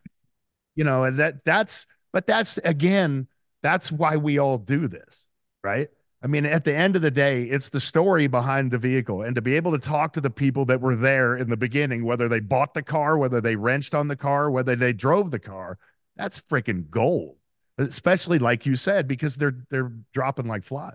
you 0.77 0.85
know, 0.85 1.05
and 1.05 1.19
that 1.19 1.45
that's 1.45 1.87
but 2.13 2.27
that's 2.27 2.59
again, 2.59 3.29
that's 3.63 3.93
why 3.93 4.17
we 4.17 4.39
all 4.39 4.59
do 4.59 4.89
this, 4.89 5.27
right? 5.63 5.89
I 6.23 6.27
mean, 6.27 6.45
at 6.45 6.65
the 6.65 6.75
end 6.75 6.97
of 6.97 7.03
the 7.03 7.11
day, 7.11 7.45
it's 7.45 7.71
the 7.71 7.81
story 7.81 8.27
behind 8.27 8.71
the 8.71 8.79
vehicle 8.79 9.23
and 9.23 9.35
to 9.37 9.43
be 9.43 9.57
able 9.57 9.73
to 9.73 9.79
talk 9.79 10.13
to 10.15 10.21
the 10.21 10.31
people 10.31 10.67
that 10.67 10.81
were 10.81 10.97
there 10.97 11.37
in 11.37 11.49
the 11.49 11.57
beginning, 11.57 12.05
whether 12.05 12.29
they 12.29 12.41
bought 12.41 12.75
the 12.75 12.83
car, 12.83 13.17
whether 13.17 13.41
they 13.41 13.57
wrenched 13.57 13.95
on 13.95 14.09
the 14.09 14.17
car, 14.17 14.51
whether 14.51 14.77
they 14.77 14.93
drove 14.93 15.31
the 15.31 15.39
car, 15.39 15.79
that's 16.17 16.41
freaking 16.41 16.91
gold. 16.91 17.37
Especially 17.79 18.39
like 18.39 18.67
you 18.67 18.77
said, 18.77 19.09
because 19.09 19.37
they're 19.37 19.65
they're 19.71 19.93
dropping 20.13 20.47
like 20.47 20.65
flies. 20.65 20.93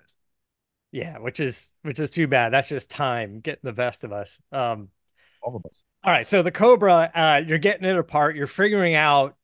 yeah 0.91 1.17
which 1.17 1.39
is 1.39 1.73
which 1.81 1.99
is 1.99 2.11
too 2.11 2.27
bad 2.27 2.53
that's 2.53 2.69
just 2.69 2.89
time 2.89 3.39
getting 3.39 3.59
the 3.63 3.73
best 3.73 4.03
of 4.03 4.11
us 4.11 4.39
um 4.51 4.89
All 5.41 5.55
of 5.55 5.65
us. 5.65 5.83
All 6.03 6.11
right, 6.13 6.27
so 6.27 6.43
the 6.43 6.51
Cobra, 6.51 7.11
uh, 7.15 7.41
you're 7.45 7.57
getting 7.57 7.85
it 7.89 7.97
apart, 7.97 8.35
you're 8.35 8.45
figuring 8.45 8.93
out 8.93 9.35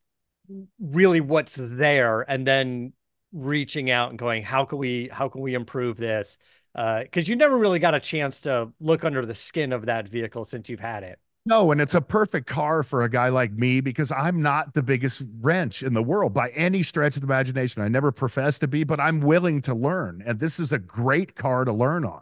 really 0.80 1.20
what's 1.22 1.56
there, 1.60 2.22
and 2.22 2.46
then 2.46 2.94
reaching 3.34 3.90
out 3.90 4.10
and 4.10 4.20
going, 4.20 4.44
how 4.44 4.66
can 4.66 4.78
we 4.78 5.10
how 5.12 5.30
can 5.30 5.42
we 5.42 5.54
improve 5.54 5.98
this? 5.98 6.38
Uh, 6.74 7.04
because 7.04 7.28
you 7.28 7.36
never 7.36 7.58
really 7.58 7.80
got 7.80 7.94
a 7.94 8.00
chance 8.00 8.42
to 8.42 8.72
look 8.80 9.04
under 9.04 9.26
the 9.26 9.36
skin 9.36 9.74
of 9.74 9.88
that 9.88 10.08
vehicle 10.08 10.46
since 10.46 10.70
you've 10.70 10.80
had 10.80 11.04
it. 11.04 11.20
No, 11.46 11.72
and 11.72 11.82
it's 11.82 11.96
a 11.96 12.02
perfect 12.02 12.46
car 12.46 12.84
for 12.84 13.02
a 13.02 13.10
guy 13.10 13.30
like 13.30 13.52
me 13.52 13.82
because 13.82 14.12
I'm 14.12 14.44
not 14.44 14.76
the 14.76 14.84
biggest 14.84 15.24
wrench 15.40 15.82
in 15.82 15.94
the 15.94 16.04
world 16.04 16.34
by 16.36 16.50
any 16.50 16.84
stretch 16.84 17.16
of 17.16 17.24
the 17.24 17.28
imagination. 17.28 17.82
I 17.82 17.88
never 17.88 18.12
profess 18.12 18.60
to 18.60 18.68
be, 18.68 18.84
but 18.84 19.00
I'm 19.00 19.22
willing 19.22 19.62
to 19.64 19.74
learn. 19.74 20.22
And 20.26 20.40
this 20.40 20.60
is 20.60 20.72
a 20.72 20.78
great 20.78 21.36
car 21.36 21.66
to 21.66 21.74
learn 21.74 22.06
on. 22.06 22.22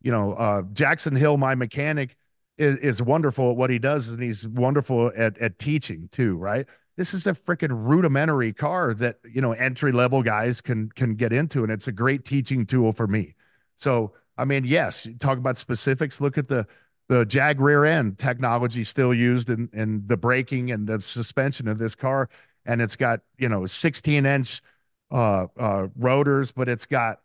You 0.00 0.12
know, 0.12 0.32
uh, 0.32 0.62
Jackson 0.72 1.14
Hill, 1.14 1.36
my 1.36 1.54
mechanic, 1.54 2.16
is, 2.56 2.78
is 2.78 3.02
wonderful 3.02 3.50
at 3.50 3.56
what 3.56 3.68
he 3.68 3.78
does, 3.78 4.08
and 4.08 4.22
he's 4.22 4.48
wonderful 4.48 5.12
at, 5.14 5.36
at 5.38 5.58
teaching 5.58 6.08
too, 6.10 6.36
right? 6.36 6.66
This 6.96 7.12
is 7.12 7.26
a 7.26 7.32
freaking 7.32 7.72
rudimentary 7.72 8.52
car 8.52 8.94
that, 8.94 9.18
you 9.24 9.40
know, 9.40 9.52
entry 9.52 9.92
level 9.92 10.22
guys 10.22 10.60
can 10.60 10.90
can 10.90 11.14
get 11.14 11.32
into, 11.32 11.62
and 11.62 11.72
it's 11.72 11.88
a 11.88 11.92
great 11.92 12.24
teaching 12.24 12.66
tool 12.66 12.92
for 12.92 13.06
me. 13.06 13.34
So, 13.74 14.12
I 14.38 14.44
mean, 14.44 14.64
yes, 14.64 15.08
talk 15.18 15.38
about 15.38 15.58
specifics, 15.58 16.20
look 16.20 16.38
at 16.38 16.48
the 16.48 16.66
the 17.08 17.24
jag 17.24 17.60
rear 17.60 17.84
end 17.84 18.18
technology 18.18 18.84
still 18.84 19.12
used 19.12 19.50
in, 19.50 19.68
in 19.72 20.06
the 20.06 20.16
braking 20.16 20.70
and 20.70 20.86
the 20.86 21.00
suspension 21.00 21.68
of 21.68 21.78
this 21.78 21.94
car. 21.94 22.28
And 22.64 22.80
it's 22.80 22.96
got, 22.96 23.20
you 23.38 23.48
know, 23.48 23.66
16 23.66 24.24
inch 24.24 24.62
uh, 25.10 25.46
uh, 25.58 25.88
rotors, 25.96 26.52
but 26.52 26.68
it's 26.68 26.86
got 26.86 27.20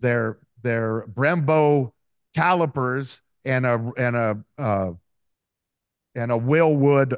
their, 0.00 0.38
their 0.62 1.06
Brembo 1.06 1.92
calipers 2.34 3.22
and 3.44 3.64
a, 3.64 3.92
and 3.96 4.16
a, 4.16 4.38
uh, 4.58 4.92
and 6.14 6.32
a 6.32 6.38
Wilwood 6.38 7.16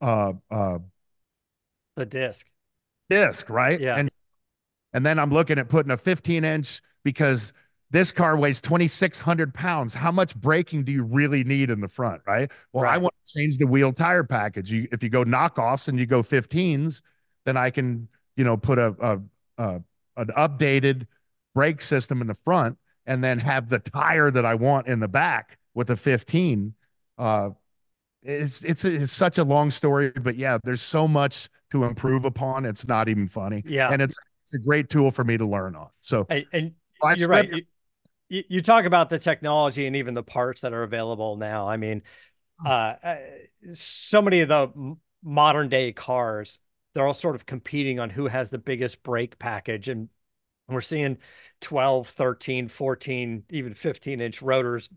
uh, 0.00 0.32
uh, 0.50 0.78
The 1.96 2.06
disc. 2.06 2.46
disc, 3.08 3.48
right? 3.48 3.80
Yeah. 3.80 3.96
And 3.96 4.10
and 4.92 5.04
then 5.04 5.18
I'm 5.18 5.30
looking 5.30 5.58
at 5.58 5.68
putting 5.68 5.90
a 5.90 5.96
15 5.96 6.44
inch 6.44 6.80
because 7.04 7.52
this 7.90 8.10
car 8.12 8.36
weighs 8.36 8.60
2,600 8.60 9.54
pounds. 9.54 9.94
How 9.94 10.10
much 10.10 10.34
braking 10.34 10.84
do 10.84 10.92
you 10.92 11.04
really 11.04 11.44
need 11.44 11.70
in 11.70 11.80
the 11.80 11.88
front, 11.88 12.22
right? 12.26 12.50
Well, 12.72 12.84
I 12.84 12.96
want 12.96 13.14
to 13.24 13.38
change 13.38 13.58
the 13.58 13.66
wheel 13.66 13.92
tire 13.92 14.24
package. 14.24 14.72
You, 14.72 14.88
if 14.90 15.02
you 15.02 15.08
go 15.08 15.24
knockoffs 15.24 15.88
and 15.88 15.98
you 15.98 16.06
go 16.06 16.22
15s, 16.22 17.02
then 17.44 17.56
I 17.56 17.70
can, 17.70 18.08
you 18.36 18.44
know, 18.44 18.56
put 18.56 18.78
a, 18.78 18.94
a, 19.00 19.62
a 19.62 19.82
an 20.16 20.28
updated 20.28 21.06
brake 21.54 21.82
system 21.82 22.20
in 22.20 22.26
the 22.26 22.34
front 22.34 22.78
and 23.06 23.22
then 23.22 23.38
have 23.38 23.68
the 23.68 23.78
tire 23.78 24.30
that 24.30 24.44
I 24.44 24.54
want 24.54 24.88
in 24.88 25.00
the 25.00 25.08
back 25.08 25.58
with 25.74 25.90
a 25.90 25.96
15. 25.96 26.74
Uh, 27.18 27.50
it's, 28.26 28.64
it's 28.64 28.84
it's 28.84 29.12
such 29.12 29.38
a 29.38 29.44
long 29.44 29.70
story, 29.70 30.10
but 30.10 30.36
yeah, 30.36 30.58
there's 30.64 30.82
so 30.82 31.06
much 31.06 31.48
to 31.70 31.84
improve 31.84 32.24
upon. 32.24 32.64
It's 32.64 32.86
not 32.86 33.08
even 33.08 33.28
funny. 33.28 33.62
Yeah, 33.66 33.90
and 33.92 34.02
it's 34.02 34.16
it's 34.44 34.54
a 34.54 34.58
great 34.58 34.88
tool 34.88 35.10
for 35.10 35.24
me 35.24 35.36
to 35.36 35.46
learn 35.46 35.76
on. 35.76 35.88
So 36.00 36.26
and, 36.28 36.44
and 36.52 36.72
you're 37.16 37.28
right. 37.28 37.50
You, 38.28 38.42
you, 38.48 38.62
talk 38.62 38.84
about 38.84 39.08
the 39.08 39.20
technology 39.20 39.86
and 39.86 39.94
even 39.94 40.14
the 40.14 40.22
parts 40.22 40.62
that 40.62 40.72
are 40.72 40.82
available 40.82 41.36
now. 41.36 41.68
I 41.68 41.76
mean, 41.76 42.02
uh, 42.64 42.94
uh 43.02 43.16
so 43.72 44.20
many 44.20 44.40
of 44.40 44.48
the 44.48 44.96
modern 45.22 45.68
day 45.68 45.92
cars, 45.92 46.58
they're 46.92 47.06
all 47.06 47.14
sort 47.14 47.36
of 47.36 47.46
competing 47.46 48.00
on 48.00 48.10
who 48.10 48.26
has 48.26 48.50
the 48.50 48.58
biggest 48.58 49.04
brake 49.04 49.38
package, 49.38 49.88
and 49.88 50.08
we're 50.68 50.80
seeing 50.80 51.18
12, 51.60 52.08
13, 52.08 52.66
14, 52.66 53.44
even 53.50 53.74
15 53.74 54.20
inch 54.20 54.42
rotors 54.42 54.90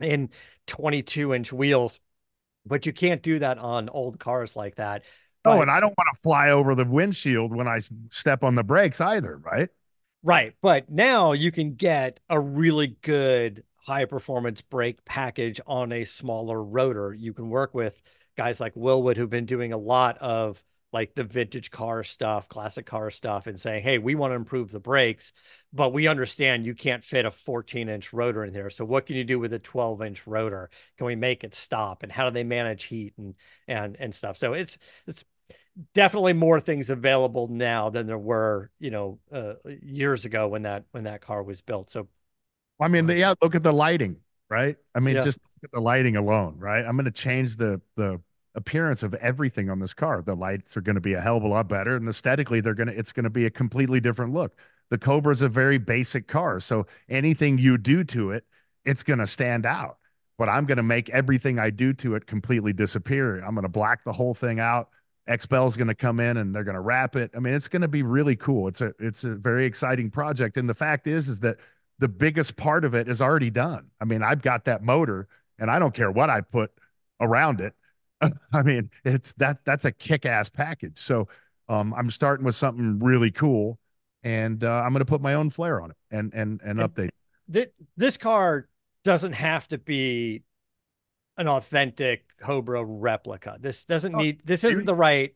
in 0.00 0.28
22 0.66 1.32
inch 1.32 1.52
wheels 1.54 2.00
but 2.66 2.86
you 2.86 2.92
can't 2.92 3.22
do 3.22 3.38
that 3.38 3.58
on 3.58 3.88
old 3.88 4.18
cars 4.18 4.56
like 4.56 4.76
that. 4.76 5.02
Oh, 5.44 5.50
but, 5.50 5.58
oh, 5.58 5.62
and 5.62 5.70
I 5.70 5.80
don't 5.80 5.94
want 5.96 6.08
to 6.12 6.20
fly 6.20 6.50
over 6.50 6.74
the 6.74 6.84
windshield 6.84 7.54
when 7.54 7.68
I 7.68 7.80
step 8.10 8.42
on 8.42 8.54
the 8.54 8.64
brakes 8.64 9.00
either, 9.00 9.36
right? 9.36 9.68
Right. 10.22 10.54
But 10.60 10.90
now 10.90 11.32
you 11.32 11.52
can 11.52 11.74
get 11.74 12.20
a 12.28 12.40
really 12.40 12.96
good 13.02 13.62
high 13.76 14.06
performance 14.06 14.60
brake 14.60 15.04
package 15.04 15.60
on 15.66 15.92
a 15.92 16.04
smaller 16.04 16.62
rotor. 16.62 17.14
You 17.14 17.32
can 17.32 17.48
work 17.48 17.74
with 17.74 18.00
guys 18.36 18.60
like 18.60 18.74
Wilwood 18.74 19.16
who've 19.16 19.30
been 19.30 19.46
doing 19.46 19.72
a 19.72 19.78
lot 19.78 20.18
of 20.18 20.62
like 20.92 21.14
the 21.14 21.24
vintage 21.24 21.70
car 21.70 22.04
stuff, 22.04 22.48
classic 22.48 22.86
car 22.86 23.10
stuff, 23.10 23.46
and 23.46 23.60
saying, 23.60 23.82
hey, 23.82 23.98
we 23.98 24.14
want 24.14 24.30
to 24.30 24.36
improve 24.36 24.70
the 24.70 24.80
brakes, 24.80 25.32
but 25.72 25.92
we 25.92 26.06
understand 26.06 26.64
you 26.64 26.74
can't 26.74 27.04
fit 27.04 27.26
a 27.26 27.30
14 27.30 27.88
inch 27.88 28.12
rotor 28.12 28.44
in 28.44 28.52
there. 28.52 28.70
So 28.70 28.84
what 28.84 29.06
can 29.06 29.16
you 29.16 29.24
do 29.24 29.38
with 29.38 29.52
a 29.52 29.58
12 29.58 30.02
inch 30.02 30.26
rotor? 30.26 30.70
Can 30.96 31.06
we 31.06 31.16
make 31.16 31.44
it 31.44 31.54
stop? 31.54 32.02
And 32.02 32.12
how 32.12 32.24
do 32.24 32.30
they 32.30 32.44
manage 32.44 32.84
heat 32.84 33.14
and 33.18 33.34
and 33.66 33.96
and 33.98 34.14
stuff? 34.14 34.36
So 34.36 34.52
it's 34.52 34.78
it's 35.06 35.24
definitely 35.94 36.32
more 36.32 36.60
things 36.60 36.88
available 36.88 37.48
now 37.48 37.90
than 37.90 38.06
there 38.06 38.18
were, 38.18 38.70
you 38.78 38.90
know, 38.90 39.18
uh, 39.32 39.54
years 39.82 40.24
ago 40.24 40.48
when 40.48 40.62
that 40.62 40.84
when 40.92 41.04
that 41.04 41.20
car 41.20 41.42
was 41.42 41.60
built. 41.60 41.90
So 41.90 42.08
I 42.80 42.88
mean, 42.88 43.08
yeah, 43.08 43.34
look 43.42 43.54
at 43.54 43.62
the 43.62 43.72
lighting, 43.72 44.16
right? 44.48 44.76
I 44.94 45.00
mean, 45.00 45.16
yeah. 45.16 45.22
just 45.22 45.38
look 45.38 45.64
at 45.64 45.72
the 45.72 45.80
lighting 45.80 46.16
alone, 46.16 46.56
right? 46.58 46.84
I'm 46.84 46.96
going 46.96 47.06
to 47.06 47.10
change 47.10 47.56
the 47.56 47.80
the 47.96 48.20
appearance 48.56 49.02
of 49.02 49.14
everything 49.14 49.70
on 49.70 49.78
this 49.78 49.94
car. 49.94 50.22
The 50.22 50.34
lights 50.34 50.76
are 50.76 50.80
going 50.80 50.96
to 50.96 51.00
be 51.00 51.14
a 51.14 51.20
hell 51.20 51.36
of 51.36 51.44
a 51.44 51.48
lot 51.48 51.68
better, 51.68 51.94
and 51.96 52.08
aesthetically, 52.08 52.60
they're 52.60 52.74
going 52.74 52.88
to 52.88 52.98
it's 52.98 53.12
going 53.12 53.24
to 53.24 53.30
be 53.30 53.46
a 53.46 53.50
completely 53.50 54.00
different 54.00 54.34
look. 54.34 54.56
The 54.90 54.98
Cobra 54.98 55.32
is 55.32 55.42
a 55.42 55.48
very 55.48 55.78
basic 55.78 56.26
car, 56.26 56.58
so 56.58 56.86
anything 57.08 57.58
you 57.58 57.78
do 57.78 58.02
to 58.04 58.30
it, 58.32 58.44
it's 58.84 59.02
going 59.02 59.18
to 59.20 59.26
stand 59.26 59.66
out. 59.66 59.98
But 60.38 60.48
I'm 60.48 60.66
going 60.66 60.76
to 60.76 60.82
make 60.82 61.08
everything 61.10 61.58
I 61.58 61.70
do 61.70 61.92
to 61.94 62.14
it 62.14 62.26
completely 62.26 62.72
disappear. 62.72 63.38
I'm 63.38 63.54
going 63.54 63.62
to 63.62 63.68
black 63.68 64.04
the 64.04 64.12
whole 64.12 64.34
thing 64.34 64.60
out. 64.60 64.90
XPEL 65.28 65.66
is 65.66 65.76
going 65.76 65.88
to 65.88 65.94
come 65.94 66.20
in 66.20 66.36
and 66.36 66.54
they're 66.54 66.62
going 66.62 66.76
to 66.76 66.80
wrap 66.80 67.16
it. 67.16 67.30
I 67.34 67.40
mean, 67.40 67.54
it's 67.54 67.68
going 67.68 67.82
to 67.82 67.88
be 67.88 68.02
really 68.02 68.36
cool. 68.36 68.68
It's 68.68 68.80
a 68.80 68.92
it's 68.98 69.24
a 69.24 69.34
very 69.34 69.64
exciting 69.64 70.10
project. 70.10 70.56
And 70.56 70.68
the 70.68 70.74
fact 70.74 71.06
is, 71.06 71.28
is 71.28 71.40
that 71.40 71.56
the 71.98 72.08
biggest 72.08 72.56
part 72.56 72.84
of 72.84 72.94
it 72.94 73.08
is 73.08 73.20
already 73.20 73.50
done. 73.50 73.86
I 74.00 74.04
mean, 74.04 74.22
I've 74.22 74.42
got 74.42 74.66
that 74.66 74.82
motor, 74.82 75.26
and 75.58 75.70
I 75.70 75.78
don't 75.78 75.94
care 75.94 76.10
what 76.10 76.30
I 76.30 76.42
put 76.42 76.70
around 77.20 77.60
it. 77.60 77.74
I 78.52 78.62
mean, 78.62 78.90
it's 79.04 79.32
that 79.34 79.64
that's 79.64 79.84
a 79.84 79.92
kick-ass 79.92 80.48
package. 80.48 80.98
So 80.98 81.28
um, 81.68 81.94
I'm 81.94 82.10
starting 82.10 82.46
with 82.46 82.54
something 82.54 82.98
really 82.98 83.30
cool, 83.30 83.78
and 84.22 84.62
uh, 84.64 84.82
I'm 84.84 84.92
going 84.92 85.00
to 85.00 85.04
put 85.04 85.20
my 85.20 85.34
own 85.34 85.50
flair 85.50 85.80
on 85.80 85.90
it 85.90 85.96
and 86.10 86.32
and 86.34 86.60
and, 86.64 86.80
and 86.80 86.90
update. 86.90 87.10
Th- 87.52 87.72
this 87.96 88.16
car 88.16 88.68
doesn't 89.04 89.34
have 89.34 89.68
to 89.68 89.78
be 89.78 90.42
an 91.36 91.48
authentic 91.48 92.36
Cobra 92.38 92.84
replica. 92.84 93.56
This 93.60 93.84
doesn't 93.84 94.14
oh, 94.14 94.18
need. 94.18 94.40
This 94.44 94.64
isn't 94.64 94.86
the 94.86 94.94
right. 94.94 95.34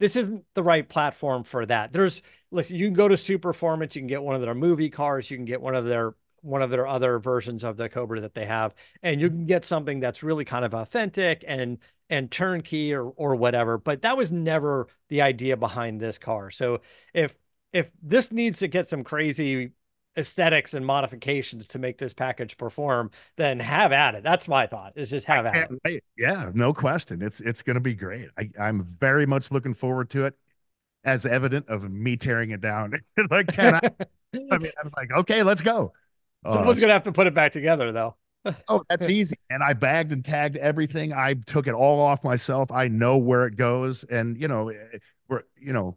This 0.00 0.16
isn't 0.16 0.44
the 0.54 0.62
right 0.62 0.88
platform 0.88 1.44
for 1.44 1.64
that. 1.66 1.92
There's 1.92 2.22
listen. 2.50 2.76
You 2.76 2.86
can 2.86 2.94
go 2.94 3.08
to 3.08 3.14
Superformance. 3.14 3.94
You 3.94 4.00
can 4.00 4.08
get 4.08 4.22
one 4.22 4.34
of 4.34 4.42
their 4.42 4.54
movie 4.54 4.90
cars. 4.90 5.30
You 5.30 5.36
can 5.36 5.44
get 5.44 5.60
one 5.60 5.74
of 5.74 5.84
their 5.84 6.14
one 6.40 6.62
of 6.62 6.70
their 6.70 6.86
other 6.86 7.18
versions 7.18 7.64
of 7.64 7.76
the 7.76 7.88
Cobra 7.88 8.20
that 8.20 8.34
they 8.34 8.46
have, 8.46 8.74
and 9.02 9.20
you 9.20 9.30
can 9.30 9.46
get 9.46 9.64
something 9.64 10.00
that's 10.00 10.22
really 10.22 10.44
kind 10.44 10.64
of 10.64 10.74
authentic 10.74 11.44
and 11.46 11.78
and 12.10 12.30
turnkey 12.30 12.92
or 12.92 13.04
or 13.04 13.34
whatever. 13.34 13.78
But 13.78 14.02
that 14.02 14.16
was 14.16 14.30
never 14.30 14.88
the 15.08 15.22
idea 15.22 15.56
behind 15.56 16.00
this 16.00 16.18
car. 16.18 16.50
So 16.50 16.80
if 17.12 17.36
if 17.72 17.90
this 18.02 18.30
needs 18.32 18.58
to 18.60 18.68
get 18.68 18.88
some 18.88 19.04
crazy 19.04 19.72
aesthetics 20.16 20.74
and 20.74 20.86
modifications 20.86 21.66
to 21.68 21.78
make 21.78 21.98
this 21.98 22.14
package 22.14 22.56
perform, 22.56 23.10
then 23.36 23.58
have 23.58 23.90
at 23.90 24.14
it. 24.14 24.22
That's 24.22 24.46
my 24.46 24.66
thought. 24.66 24.92
Is 24.96 25.10
just 25.10 25.26
have 25.26 25.46
at 25.46 25.70
it. 25.84 26.04
Yeah, 26.16 26.50
no 26.54 26.72
question. 26.72 27.22
It's 27.22 27.40
it's 27.40 27.62
going 27.62 27.74
to 27.74 27.80
be 27.80 27.94
great. 27.94 28.28
I, 28.38 28.50
I'm 28.58 28.82
very 28.82 29.26
much 29.26 29.50
looking 29.50 29.74
forward 29.74 30.10
to 30.10 30.24
it. 30.24 30.34
As 31.06 31.26
evident 31.26 31.68
of 31.68 31.90
me 31.90 32.16
tearing 32.16 32.50
it 32.50 32.62
down 32.62 32.94
like 33.30 33.48
ten. 33.48 33.74
I 33.74 34.58
mean, 34.58 34.70
I'm 34.82 34.90
like, 34.96 35.10
okay, 35.12 35.42
let's 35.42 35.60
go. 35.60 35.92
Someone's 36.46 36.78
uh, 36.78 36.80
gonna 36.80 36.94
have 36.94 37.02
to 37.02 37.12
put 37.12 37.26
it 37.26 37.34
back 37.34 37.52
together, 37.52 37.92
though 37.92 38.16
oh, 38.68 38.82
that's 38.88 39.08
easy. 39.08 39.36
And 39.50 39.62
I 39.62 39.72
bagged 39.72 40.12
and 40.12 40.24
tagged 40.24 40.56
everything. 40.56 41.12
I 41.12 41.34
took 41.34 41.66
it 41.66 41.74
all 41.74 42.00
off 42.00 42.24
myself. 42.24 42.70
I 42.70 42.88
know 42.88 43.16
where 43.16 43.46
it 43.46 43.56
goes, 43.56 44.04
and 44.04 44.40
you 44.40 44.48
know, 44.48 44.68
eh, 44.68 44.98
we're 45.28 45.42
you 45.60 45.72
know, 45.72 45.96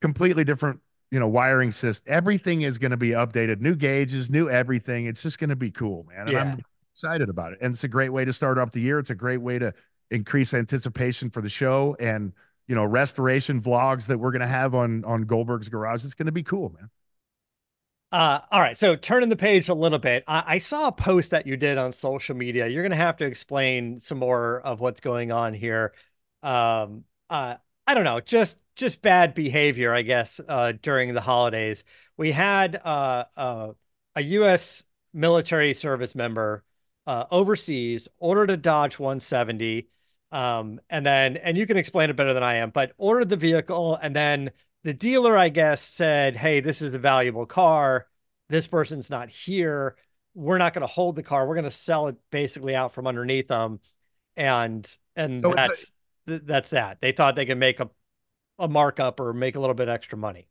completely 0.00 0.44
different. 0.44 0.80
You 1.10 1.18
know, 1.18 1.28
wiring 1.28 1.72
system. 1.72 2.12
Everything 2.12 2.62
is 2.62 2.76
going 2.76 2.90
to 2.90 2.98
be 2.98 3.10
updated. 3.10 3.62
New 3.62 3.74
gauges, 3.74 4.28
new 4.28 4.50
everything. 4.50 5.06
It's 5.06 5.22
just 5.22 5.38
going 5.38 5.48
to 5.48 5.56
be 5.56 5.70
cool, 5.70 6.06
man. 6.10 6.26
And 6.26 6.32
yeah. 6.32 6.40
I'm 6.42 6.62
excited 6.92 7.30
about 7.30 7.52
it. 7.52 7.60
And 7.62 7.72
it's 7.72 7.84
a 7.84 7.88
great 7.88 8.12
way 8.12 8.26
to 8.26 8.32
start 8.34 8.58
off 8.58 8.72
the 8.72 8.80
year. 8.80 8.98
It's 8.98 9.08
a 9.08 9.14
great 9.14 9.40
way 9.40 9.58
to 9.58 9.72
increase 10.10 10.52
anticipation 10.52 11.30
for 11.30 11.40
the 11.40 11.48
show 11.48 11.96
and 11.98 12.32
you 12.66 12.74
know 12.74 12.84
restoration 12.84 13.60
vlogs 13.60 14.06
that 14.06 14.18
we're 14.18 14.30
going 14.30 14.40
to 14.40 14.46
have 14.46 14.74
on 14.74 15.04
on 15.04 15.22
Goldberg's 15.22 15.68
Garage. 15.68 16.04
It's 16.04 16.14
going 16.14 16.26
to 16.26 16.32
be 16.32 16.42
cool, 16.42 16.74
man. 16.78 16.90
Uh, 18.10 18.40
all 18.50 18.60
right. 18.60 18.76
So 18.76 18.96
turning 18.96 19.28
the 19.28 19.36
page 19.36 19.68
a 19.68 19.74
little 19.74 19.98
bit, 19.98 20.24
I, 20.26 20.44
I 20.54 20.58
saw 20.58 20.88
a 20.88 20.92
post 20.92 21.30
that 21.32 21.46
you 21.46 21.56
did 21.56 21.76
on 21.76 21.92
social 21.92 22.34
media. 22.34 22.66
You're 22.66 22.82
going 22.82 22.90
to 22.90 22.96
have 22.96 23.18
to 23.18 23.26
explain 23.26 24.00
some 24.00 24.18
more 24.18 24.60
of 24.60 24.80
what's 24.80 25.00
going 25.00 25.30
on 25.30 25.52
here. 25.52 25.92
Um, 26.42 27.04
uh, 27.28 27.56
I 27.86 27.94
don't 27.94 28.04
know, 28.04 28.20
just 28.20 28.58
just 28.76 29.02
bad 29.02 29.34
behavior, 29.34 29.92
I 29.92 30.02
guess, 30.02 30.40
uh, 30.48 30.72
during 30.80 31.12
the 31.12 31.20
holidays. 31.20 31.84
We 32.16 32.32
had 32.32 32.76
uh, 32.76 33.24
uh, 33.36 33.72
a 34.14 34.22
U.S. 34.22 34.84
military 35.12 35.74
service 35.74 36.14
member 36.14 36.64
uh, 37.06 37.24
overseas 37.30 38.08
ordered 38.18 38.50
a 38.50 38.56
Dodge 38.56 38.98
170, 38.98 39.88
um, 40.32 40.80
and 40.88 41.04
then 41.04 41.36
and 41.38 41.56
you 41.58 41.66
can 41.66 41.76
explain 41.76 42.08
it 42.10 42.16
better 42.16 42.34
than 42.34 42.42
I 42.42 42.56
am, 42.56 42.70
but 42.70 42.92
ordered 42.98 43.28
the 43.30 43.36
vehicle 43.36 43.96
and 43.96 44.14
then 44.14 44.50
the 44.84 44.94
dealer, 44.94 45.36
I 45.36 45.48
guess, 45.48 45.82
said, 45.82 46.36
Hey, 46.36 46.60
this 46.60 46.82
is 46.82 46.94
a 46.94 46.98
valuable 46.98 47.46
car. 47.46 48.06
This 48.48 48.66
person's 48.66 49.10
not 49.10 49.28
here. 49.28 49.96
We're 50.34 50.58
not 50.58 50.72
going 50.72 50.82
to 50.82 50.92
hold 50.92 51.16
the 51.16 51.22
car. 51.22 51.46
We're 51.46 51.54
going 51.54 51.64
to 51.64 51.70
sell 51.70 52.08
it 52.08 52.16
basically 52.30 52.74
out 52.74 52.92
from 52.92 53.06
underneath 53.06 53.48
them. 53.48 53.80
And, 54.36 54.90
and 55.16 55.40
so 55.40 55.52
that's, 55.52 55.90
a, 56.28 56.38
that's 56.38 56.70
that. 56.70 56.98
They 57.00 57.12
thought 57.12 57.34
they 57.34 57.46
could 57.46 57.58
make 57.58 57.80
a, 57.80 57.90
a 58.58 58.68
markup 58.68 59.20
or 59.20 59.32
make 59.32 59.56
a 59.56 59.60
little 59.60 59.74
bit 59.74 59.88
extra 59.88 60.16
money. 60.16 60.48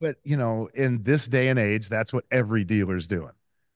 But, 0.00 0.16
you 0.24 0.36
know, 0.36 0.68
in 0.74 1.02
this 1.02 1.26
day 1.26 1.48
and 1.48 1.58
age, 1.58 1.88
that's 1.88 2.12
what 2.12 2.24
every 2.30 2.64
dealer's 2.64 3.06
doing. 3.06 3.32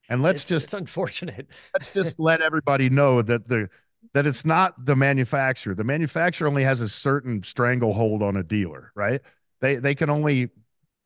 And 0.09 0.23
let's 0.23 0.41
it's, 0.41 0.45
just, 0.45 0.65
it's 0.67 0.73
unfortunate. 0.73 1.47
let's 1.73 1.91
just 1.91 2.19
let 2.19 2.41
everybody 2.41 2.89
know 2.89 3.21
that 3.21 3.47
the, 3.47 3.69
that 4.13 4.25
it's 4.25 4.45
not 4.45 4.85
the 4.85 4.95
manufacturer. 4.95 5.75
The 5.75 5.83
manufacturer 5.83 6.47
only 6.47 6.63
has 6.63 6.81
a 6.81 6.89
certain 6.89 7.43
stranglehold 7.43 8.21
on 8.21 8.35
a 8.35 8.43
dealer, 8.43 8.91
right? 8.95 9.21
They 9.63 9.77
they 9.77 9.95
can 9.95 10.09
only 10.09 10.49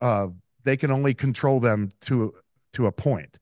uh, 0.00 0.28
they 0.64 0.76
can 0.76 0.90
only 0.90 1.14
control 1.14 1.60
them 1.60 1.92
to 2.02 2.34
to 2.72 2.86
a 2.86 2.92
point. 2.92 3.38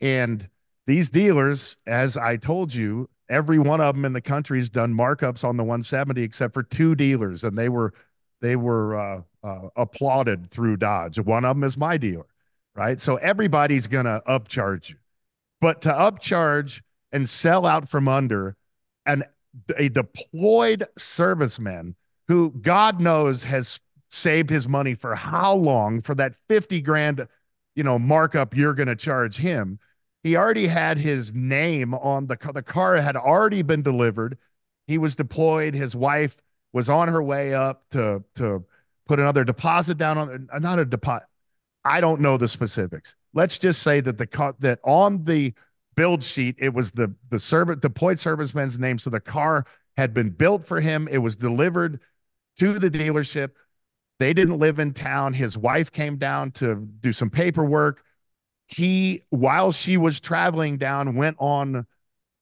And 0.00 0.48
these 0.86 1.10
dealers, 1.10 1.76
as 1.86 2.16
I 2.16 2.38
told 2.38 2.72
you, 2.74 3.10
every 3.28 3.58
one 3.58 3.82
of 3.82 3.94
them 3.94 4.06
in 4.06 4.14
the 4.14 4.22
country 4.22 4.58
has 4.58 4.70
done 4.70 4.94
markups 4.94 5.44
on 5.44 5.58
the 5.58 5.62
170 5.62 6.22
except 6.22 6.54
for 6.54 6.62
two 6.62 6.94
dealers, 6.94 7.44
and 7.44 7.56
they 7.58 7.68
were 7.68 7.92
they 8.40 8.56
were 8.56 8.96
uh, 8.96 9.22
uh, 9.44 9.68
applauded 9.76 10.50
through 10.50 10.78
Dodge. 10.78 11.20
One 11.20 11.44
of 11.44 11.56
them 11.56 11.64
is 11.64 11.76
my 11.76 11.98
dealer, 11.98 12.26
right? 12.74 12.98
So 12.98 13.16
everybody's 13.16 13.86
gonna 13.88 14.22
upcharge 14.26 14.88
you, 14.88 14.96
but 15.60 15.82
to 15.82 15.90
upcharge 15.90 16.80
and 17.12 17.28
sell 17.28 17.66
out 17.66 17.90
from 17.90 18.08
under 18.08 18.56
an 19.04 19.24
a 19.76 19.90
deployed 19.90 20.86
serviceman 20.98 21.94
who 22.28 22.52
God 22.52 23.02
knows 23.02 23.44
has 23.44 23.80
saved 24.10 24.50
his 24.50 24.68
money 24.68 24.94
for 24.94 25.14
how 25.14 25.54
long 25.54 26.00
for 26.00 26.14
that 26.14 26.34
50 26.48 26.80
grand, 26.80 27.26
you 27.74 27.82
know, 27.82 27.98
markup 27.98 28.56
you're 28.56 28.74
going 28.74 28.88
to 28.88 28.96
charge 28.96 29.36
him. 29.36 29.78
He 30.22 30.36
already 30.36 30.66
had 30.66 30.98
his 30.98 31.34
name 31.34 31.94
on 31.94 32.26
the 32.26 32.36
car. 32.36 32.52
The 32.52 32.62
car 32.62 32.96
had 32.96 33.16
already 33.16 33.62
been 33.62 33.82
delivered. 33.82 34.38
He 34.86 34.98
was 34.98 35.14
deployed. 35.16 35.74
His 35.74 35.94
wife 35.94 36.40
was 36.72 36.88
on 36.88 37.08
her 37.08 37.22
way 37.22 37.54
up 37.54 37.84
to, 37.90 38.24
to 38.36 38.64
put 39.06 39.20
another 39.20 39.44
deposit 39.44 39.98
down 39.98 40.18
on, 40.18 40.48
uh, 40.52 40.58
not 40.58 40.78
a 40.78 40.84
deposit, 40.84 41.26
I 41.84 42.00
don't 42.00 42.20
know 42.20 42.36
the 42.36 42.48
specifics. 42.48 43.14
Let's 43.32 43.58
just 43.58 43.82
say 43.82 44.00
that 44.00 44.18
the 44.18 44.26
car, 44.26 44.56
that 44.58 44.80
on 44.82 45.24
the 45.24 45.54
build 45.94 46.22
sheet 46.22 46.56
it 46.58 46.74
was 46.74 46.92
the 46.92 47.14
the 47.30 47.38
service 47.38 47.78
deployed 47.78 48.18
serviceman's 48.18 48.78
name, 48.78 48.98
so 48.98 49.08
the 49.08 49.20
car 49.20 49.64
had 49.96 50.12
been 50.12 50.30
built 50.30 50.64
for 50.66 50.80
him. 50.80 51.08
It 51.10 51.18
was 51.18 51.36
delivered 51.36 52.00
to 52.58 52.78
the 52.78 52.90
dealership. 52.90 53.50
They 54.18 54.32
didn't 54.32 54.58
live 54.58 54.78
in 54.78 54.92
town. 54.92 55.34
His 55.34 55.58
wife 55.58 55.92
came 55.92 56.16
down 56.16 56.52
to 56.52 56.76
do 56.76 57.12
some 57.12 57.30
paperwork. 57.30 58.02
He, 58.66 59.22
while 59.30 59.72
she 59.72 59.96
was 59.96 60.20
traveling 60.20 60.78
down, 60.78 61.16
went 61.16 61.36
on. 61.38 61.86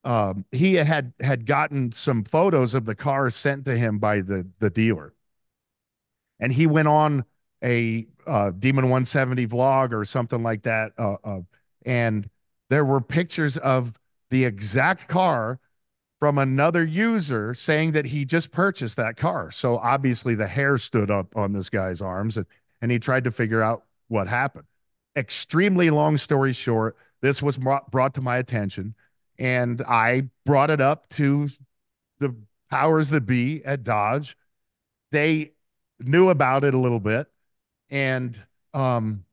Um, 0.05 0.45
he 0.53 0.75
had 0.75 1.15
had 1.21 1.47
gotten 1.47 1.93
some 1.93 2.25
photos 2.25 2.75
of 2.75 2.85
the 2.85 2.95
car 2.95 3.31
sent 3.31 3.65
to 3.65 3.77
him 3.77 3.99
by 3.99 4.21
the 4.21 4.47
the 4.59 4.71
dealer, 4.71 5.15
and 6.39 6.53
he 6.53 6.67
went 6.67 6.89
on 6.89 7.25
a 7.63 8.07
uh, 8.27 8.51
Demon 8.51 8.85
170 8.85 9.47
vlog 9.47 9.93
or 9.93 10.05
something 10.05 10.43
like 10.43 10.63
that. 10.63 10.93
Uh, 10.99 11.17
uh, 11.25 11.41
and 11.87 12.29
there 12.69 12.85
were 12.85 13.01
pictures 13.01 13.57
of 13.57 13.99
the 14.31 14.45
exact 14.45 15.09
car 15.09 15.59
from 16.25 16.39
another 16.39 16.83
user 16.83 17.53
saying 17.53 17.93
that 17.93 18.07
he 18.07 18.25
just 18.25 18.51
purchased 18.51 18.97
that 18.97 19.15
car. 19.15 19.51
So 19.51 19.77
obviously 19.77 20.35
the 20.35 20.47
hair 20.47 20.79
stood 20.79 21.11
up 21.11 21.37
on 21.37 21.53
this 21.53 21.69
guy's 21.69 22.01
arms 22.01 22.39
and, 22.39 22.47
and 22.81 22.91
he 22.91 22.99
tried 22.99 23.25
to 23.25 23.31
figure 23.31 23.61
out 23.61 23.85
what 24.09 24.27
happened. 24.27 24.65
Extremely 25.15 25.91
long 25.91 26.17
story 26.17 26.55
short, 26.55 26.97
this 27.21 27.43
was 27.43 27.59
brought 27.59 28.15
to 28.15 28.23
my 28.23 28.39
attention 28.39 28.95
and 29.39 29.83
I 29.83 30.31
brought 30.47 30.71
it 30.71 30.81
up 30.81 31.11
to 31.11 31.51
the 32.21 32.35
powers 32.71 33.11
that 33.11 33.27
be 33.27 33.63
at 33.63 33.85
Dodge. 33.85 34.35
They 35.13 35.53
knew 36.01 36.31
about 36.31 36.65
it 36.65 36.73
a 36.73 36.79
little 36.79 37.01
bit 37.01 37.27
and 37.91 38.43
um, 38.73 39.27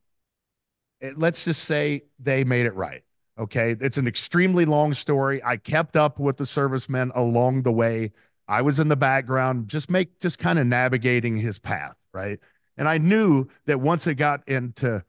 it, 1.00 1.18
let's 1.18 1.46
just 1.46 1.64
say 1.64 2.04
they 2.20 2.44
made 2.44 2.66
it 2.66 2.76
right. 2.76 3.06
Okay. 3.42 3.76
It's 3.80 3.98
an 3.98 4.08
extremely 4.08 4.66
long 4.66 4.94
story. 4.94 5.44
I 5.44 5.58
kept 5.58 5.96
up 5.98 6.20
with 6.20 6.38
the 6.38 6.46
servicemen 6.46 7.12
along 7.16 7.64
the 7.64 7.72
way. 7.72 8.12
I 8.48 8.62
was 8.62 8.80
in 8.80 8.88
the 8.88 8.96
background, 8.96 9.68
just 9.68 9.90
make, 9.90 10.20
just 10.20 10.38
kind 10.38 10.60
of 10.60 10.68
navigating 10.68 11.38
his 11.38 11.58
path. 11.58 11.96
Right. 12.14 12.40
And 12.78 12.88
I 12.88 13.00
knew 13.00 13.48
that 13.66 13.82
once 13.82 14.06
it 14.06 14.16
got 14.16 14.48
into 14.48 15.04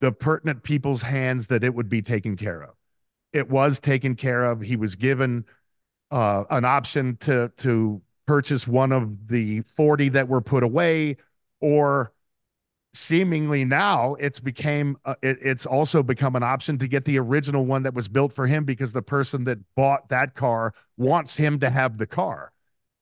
the 0.00 0.12
pertinent 0.12 0.62
people's 0.62 1.02
hands, 1.02 1.48
that 1.48 1.64
it 1.64 1.74
would 1.74 1.88
be 1.88 2.00
taken 2.00 2.36
care 2.36 2.62
of. 2.62 2.74
It 3.32 3.50
was 3.50 3.80
taken 3.80 4.14
care 4.14 4.44
of. 4.44 4.60
He 4.60 4.76
was 4.76 4.94
given 4.94 5.44
uh, 6.12 6.44
an 6.50 6.64
option 6.64 7.16
to, 7.22 7.50
to 7.58 8.02
purchase 8.26 8.68
one 8.68 8.92
of 8.92 9.26
the 9.26 9.62
40 9.62 10.10
that 10.10 10.28
were 10.28 10.40
put 10.40 10.62
away 10.62 11.16
or 11.60 12.12
seemingly 12.94 13.64
now 13.64 14.14
it's 14.14 14.38
became 14.40 14.96
uh, 15.04 15.16
it, 15.20 15.38
it's 15.40 15.66
also 15.66 16.02
become 16.02 16.36
an 16.36 16.42
option 16.42 16.78
to 16.78 16.86
get 16.86 17.04
the 17.04 17.18
original 17.18 17.66
one 17.66 17.82
that 17.82 17.92
was 17.92 18.08
built 18.08 18.32
for 18.32 18.46
him 18.46 18.64
because 18.64 18.92
the 18.92 19.02
person 19.02 19.44
that 19.44 19.58
bought 19.74 20.08
that 20.08 20.34
car 20.34 20.72
wants 20.96 21.36
him 21.36 21.58
to 21.58 21.70
have 21.70 21.98
the 21.98 22.06
car. 22.06 22.52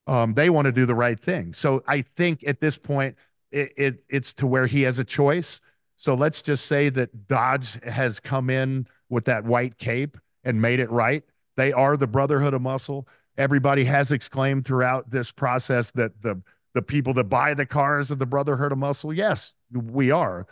Um, 0.07 0.35
they 0.35 0.51
want 0.51 0.65
to 0.65 0.73
do 0.73 0.87
the 0.87 0.95
right 0.95 1.21
thing. 1.21 1.55
So 1.55 1.83
i 1.87 2.03
think 2.03 2.43
at 2.47 2.61
this 2.61 2.77
point 2.77 3.17
it, 3.53 3.73
it 3.77 4.05
it's 4.09 4.33
to 4.35 4.47
where 4.47 4.67
he 4.67 4.83
has 4.83 4.99
a 4.99 5.05
choice. 5.05 5.61
So 5.97 6.15
let's 6.15 6.43
just 6.43 6.67
say 6.67 6.89
that 6.89 7.29
dodge 7.29 7.79
has 7.85 8.19
come 8.19 8.51
in 8.51 8.89
with 9.09 9.27
that 9.27 9.45
white 9.45 9.79
cape 9.79 10.17
and 10.43 10.61
made 10.61 10.81
it 10.81 10.91
right. 10.91 11.23
They 11.57 11.73
are 11.73 11.97
the 11.97 12.07
brotherhood 12.07 12.55
of 12.55 12.63
muscle. 12.63 13.07
Everybody 13.37 13.85
has 13.85 14.11
exclaimed 14.11 14.65
throughout 14.65 15.11
this 15.11 15.31
process 15.31 15.91
that 15.93 16.23
the 16.23 16.43
the 16.75 16.83
people 16.83 17.13
that 17.13 17.25
buy 17.25 17.53
the 17.53 17.67
cars 17.67 18.11
of 18.11 18.19
the 18.19 18.25
brotherhood 18.25 18.73
of 18.73 18.79
muscle. 18.79 19.13
Yes 19.13 19.53
we 19.73 20.11
are 20.11 20.47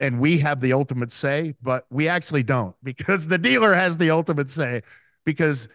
and 0.00 0.18
we 0.18 0.38
have 0.38 0.60
the 0.60 0.72
ultimate 0.72 1.12
say, 1.12 1.54
but 1.62 1.86
we 1.90 2.08
actually 2.08 2.42
don't 2.42 2.74
because 2.82 3.28
the 3.28 3.38
dealer 3.38 3.74
has 3.74 3.98
the 3.98 4.10
ultimate 4.10 4.50
say 4.50 4.82
because 5.24 5.68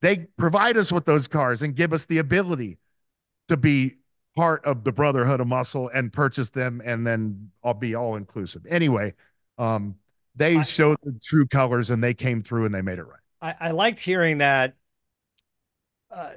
they 0.00 0.26
provide 0.36 0.76
us 0.76 0.92
with 0.92 1.04
those 1.04 1.28
cars 1.28 1.62
and 1.62 1.74
give 1.74 1.92
us 1.92 2.06
the 2.06 2.18
ability 2.18 2.78
to 3.48 3.56
be 3.56 3.96
part 4.34 4.64
of 4.64 4.84
the 4.84 4.92
brotherhood 4.92 5.40
of 5.40 5.46
muscle 5.46 5.90
and 5.94 6.12
purchase 6.12 6.50
them 6.50 6.82
and 6.84 7.06
then 7.06 7.50
I'll 7.62 7.74
be 7.74 7.94
all 7.94 8.16
inclusive. 8.16 8.66
Anyway, 8.68 9.14
um, 9.58 9.96
they 10.34 10.58
I, 10.58 10.62
showed 10.62 10.96
the 11.02 11.18
true 11.22 11.46
colors 11.46 11.90
and 11.90 12.02
they 12.02 12.14
came 12.14 12.40
through 12.42 12.64
and 12.64 12.74
they 12.74 12.82
made 12.82 12.98
it 12.98 13.04
right. 13.04 13.20
I, 13.40 13.68
I 13.68 13.70
liked 13.72 14.00
hearing 14.00 14.38
that 14.38 14.74
uh, 16.10 16.30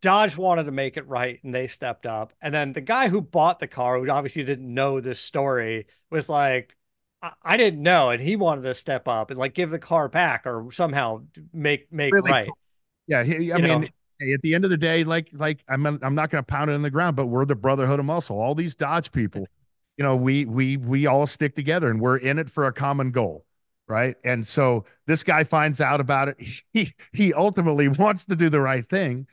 Dodge 0.00 0.36
wanted 0.36 0.64
to 0.64 0.72
make 0.72 0.96
it 0.96 1.06
right 1.06 1.38
and 1.42 1.54
they 1.54 1.66
stepped 1.66 2.06
up. 2.06 2.32
And 2.40 2.54
then 2.54 2.72
the 2.72 2.80
guy 2.80 3.08
who 3.08 3.20
bought 3.20 3.58
the 3.58 3.68
car, 3.68 3.98
who 3.98 4.10
obviously 4.10 4.44
didn't 4.44 4.72
know 4.72 5.00
this 5.00 5.20
story, 5.20 5.86
was 6.10 6.28
like, 6.28 6.76
I, 7.22 7.32
I 7.42 7.56
didn't 7.56 7.82
know. 7.82 8.10
And 8.10 8.22
he 8.22 8.36
wanted 8.36 8.62
to 8.62 8.74
step 8.74 9.08
up 9.08 9.30
and 9.30 9.38
like 9.38 9.54
give 9.54 9.70
the 9.70 9.78
car 9.78 10.08
back 10.08 10.46
or 10.46 10.70
somehow 10.72 11.22
make 11.52 11.92
make 11.92 12.12
really 12.12 12.30
right. 12.30 12.46
Cool. 12.46 12.58
Yeah. 13.06 13.24
He, 13.24 13.52
I 13.52 13.56
you 13.56 13.62
mean, 13.62 13.80
know? 13.82 14.34
at 14.34 14.42
the 14.42 14.54
end 14.54 14.64
of 14.64 14.70
the 14.70 14.76
day, 14.76 15.04
like 15.04 15.28
like 15.32 15.64
I'm 15.68 15.86
I'm 15.86 16.14
not 16.14 16.30
going 16.30 16.42
to 16.42 16.46
pound 16.46 16.70
it 16.70 16.74
in 16.74 16.82
the 16.82 16.90
ground, 16.90 17.16
but 17.16 17.26
we're 17.26 17.44
the 17.44 17.54
brotherhood 17.54 18.00
of 18.00 18.06
muscle. 18.06 18.40
All 18.40 18.54
these 18.54 18.74
Dodge 18.74 19.12
people, 19.12 19.46
you 19.96 20.04
know, 20.04 20.16
we 20.16 20.44
we 20.44 20.76
we 20.76 21.06
all 21.06 21.26
stick 21.26 21.54
together 21.54 21.88
and 21.88 22.00
we're 22.00 22.16
in 22.16 22.38
it 22.38 22.50
for 22.50 22.66
a 22.66 22.72
common 22.72 23.10
goal 23.10 23.46
right? 23.88 24.16
And 24.24 24.46
so 24.46 24.84
this 25.06 25.22
guy 25.22 25.44
finds 25.44 25.80
out 25.80 26.00
about 26.00 26.28
it. 26.28 26.36
He 26.72 26.92
he 27.12 27.32
ultimately 27.32 27.88
wants 27.88 28.26
to 28.26 28.36
do 28.36 28.48
the 28.48 28.60
right 28.60 28.88
thing, 28.88 29.26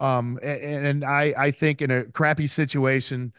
um, 0.00 0.38
and, 0.42 0.86
and 0.86 1.04
I, 1.04 1.34
I 1.36 1.50
think 1.50 1.80
in 1.80 1.90
a 1.90 2.04
crappy 2.04 2.46
situation, 2.46 3.32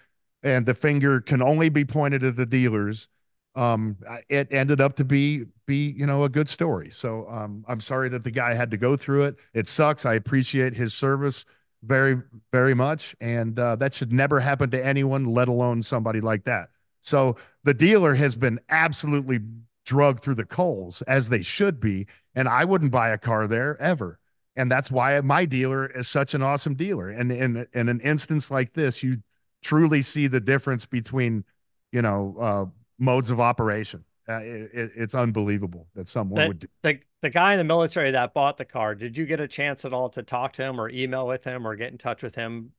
and 0.44 0.66
the 0.66 0.74
finger 0.74 1.22
can 1.22 1.42
only 1.42 1.70
be 1.70 1.86
pointed 1.86 2.24
at 2.24 2.36
the 2.36 2.46
dealers. 2.46 3.08
Um, 3.56 3.98
it 4.30 4.50
ended 4.52 4.82
up 4.82 4.96
to 4.98 5.06
be 5.06 5.46
be 5.66 5.90
you 5.98 6.06
know 6.06 6.24
a 6.24 6.30
good 6.30 6.50
story. 6.50 6.92
So 6.92 7.28
um, 7.30 7.66
I'm 7.68 7.82
sorry 7.82 8.10
that 8.10 8.24
the 8.24 8.32
guy 8.32 8.54
had 8.54 8.72
to 8.72 8.78
go 8.78 8.98
through 8.98 9.24
it. 9.24 9.36
It 9.54 9.68
sucks. 9.68 10.06
I 10.06 10.16
appreciate 10.16 10.76
his 10.76 10.94
service 10.94 11.46
very 11.84 12.22
very 12.52 12.74
much, 12.74 13.16
and 13.20 13.58
uh, 13.58 13.76
that 13.78 13.94
should 13.94 14.12
never 14.12 14.40
happen 14.40 14.70
to 14.72 14.86
anyone, 14.86 15.26
let 15.26 15.48
alone 15.48 15.82
somebody 15.84 16.22
like 16.22 16.46
that. 16.46 16.70
So 17.02 17.38
the 17.64 17.74
dealer 17.74 18.16
has 18.16 18.36
been 18.36 18.60
absolutely 18.70 19.40
drugged 19.86 20.22
through 20.22 20.36
the 20.36 20.46
coals 20.46 21.02
as 21.04 21.30
they 21.30 21.44
should 21.44 21.80
be, 21.80 22.08
and 22.34 22.50
I 22.50 22.66
wouldn't 22.66 22.92
buy 22.92 23.10
a 23.10 23.18
car 23.18 23.48
there 23.48 23.80
ever 23.82 24.20
and 24.56 24.72
that's 24.72 24.90
why 24.90 25.20
my 25.22 25.46
dealer 25.46 25.88
is 25.88 26.08
such 26.08 26.34
an 26.34 26.42
awesome 26.42 26.76
dealer. 26.76 27.10
And 27.10 27.32
in 27.32 27.68
in 27.74 27.90
an 27.90 28.00
instance 28.02 28.50
like 28.50 28.74
this 28.74 29.04
you 29.04 29.18
truly 29.62 30.02
see 30.02 30.28
the 30.28 30.40
difference 30.40 30.86
between 30.86 31.44
you 31.92 32.02
know 32.02 32.36
uh, 32.40 32.66
modes 33.00 33.32
of 33.32 33.40
operation. 33.40 34.06
Uh, 34.28 34.40
it, 34.42 34.92
it's 34.96 35.14
unbelievable 35.14 35.88
that 35.94 36.10
someone 36.10 36.42
the, 36.42 36.48
would 36.48 36.60
do. 36.60 36.68
the 36.82 37.00
the 37.22 37.30
guy 37.30 37.54
in 37.54 37.60
the 37.60 37.64
military 37.64 38.12
that 38.12 38.34
bought 38.34 38.58
the 38.58 38.66
car 38.66 38.96
did 38.96 39.16
you 39.16 39.24
get 39.24 39.40
a 39.40 39.48
chance 39.48 39.86
at 39.86 39.94
all 39.94 40.10
to 40.10 40.24
talk 40.24 40.54
to 40.54 40.64
him 40.64 40.82
or 40.82 40.90
email 40.90 41.28
with 41.28 41.44
him 41.44 41.68
or 41.68 41.76
get 41.76 41.92
in 41.92 41.98
touch 41.98 42.24
with 42.24 42.34
him? 42.34 42.72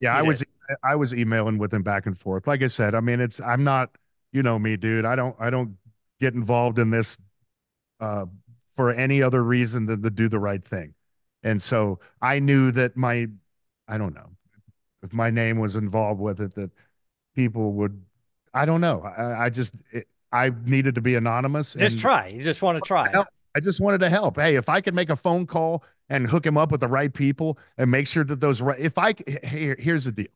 Yeah 0.00 0.16
i 0.16 0.22
was 0.22 0.42
i 0.82 0.96
was 0.96 1.14
emailing 1.14 1.58
with 1.58 1.72
him 1.72 1.82
back 1.84 2.06
and 2.06 2.18
forth. 2.18 2.48
Like 2.48 2.64
i 2.64 2.66
said 2.66 2.96
i 2.96 3.00
mean 3.00 3.20
it's 3.20 3.40
i'm 3.40 3.62
not 3.62 3.90
you 4.32 4.42
know 4.42 4.58
me 4.58 4.76
dude 4.76 5.04
i 5.04 5.14
don't 5.14 5.36
i 5.38 5.50
don't 5.50 5.76
get 6.20 6.34
involved 6.34 6.80
in 6.80 6.90
this 6.90 7.16
uh, 8.00 8.26
for 8.74 8.90
any 8.90 9.22
other 9.22 9.42
reason 9.42 9.86
than 9.86 10.02
to 10.02 10.10
do 10.10 10.28
the 10.28 10.38
right 10.40 10.64
thing 10.64 10.94
and 11.42 11.62
so 11.62 12.00
I 12.20 12.38
knew 12.38 12.70
that 12.72 12.96
my, 12.96 13.28
I 13.86 13.98
don't 13.98 14.14
know, 14.14 14.30
if 15.02 15.12
my 15.12 15.30
name 15.30 15.58
was 15.58 15.76
involved 15.76 16.20
with 16.20 16.40
it, 16.40 16.54
that 16.54 16.70
people 17.34 17.72
would, 17.74 18.02
I 18.52 18.64
don't 18.64 18.80
know. 18.80 19.02
I, 19.02 19.44
I 19.46 19.50
just, 19.50 19.74
it, 19.92 20.08
I 20.32 20.52
needed 20.64 20.96
to 20.96 21.00
be 21.00 21.14
anonymous. 21.14 21.74
Just 21.74 21.98
try. 21.98 22.28
You 22.28 22.42
just 22.42 22.60
want 22.60 22.82
to 22.82 22.86
try. 22.86 23.12
I 23.54 23.60
just 23.60 23.80
wanted 23.80 23.98
to 23.98 24.10
help. 24.10 24.36
Hey, 24.36 24.56
if 24.56 24.68
I 24.68 24.80
could 24.80 24.94
make 24.94 25.10
a 25.10 25.16
phone 25.16 25.46
call 25.46 25.82
and 26.08 26.28
hook 26.28 26.44
him 26.44 26.56
up 26.56 26.70
with 26.70 26.80
the 26.80 26.88
right 26.88 27.12
people 27.12 27.58
and 27.76 27.90
make 27.90 28.06
sure 28.06 28.24
that 28.24 28.40
those 28.40 28.60
right, 28.60 28.78
if 28.78 28.98
I, 28.98 29.14
here, 29.42 29.76
here's 29.78 30.04
the 30.04 30.12
deal. 30.12 30.26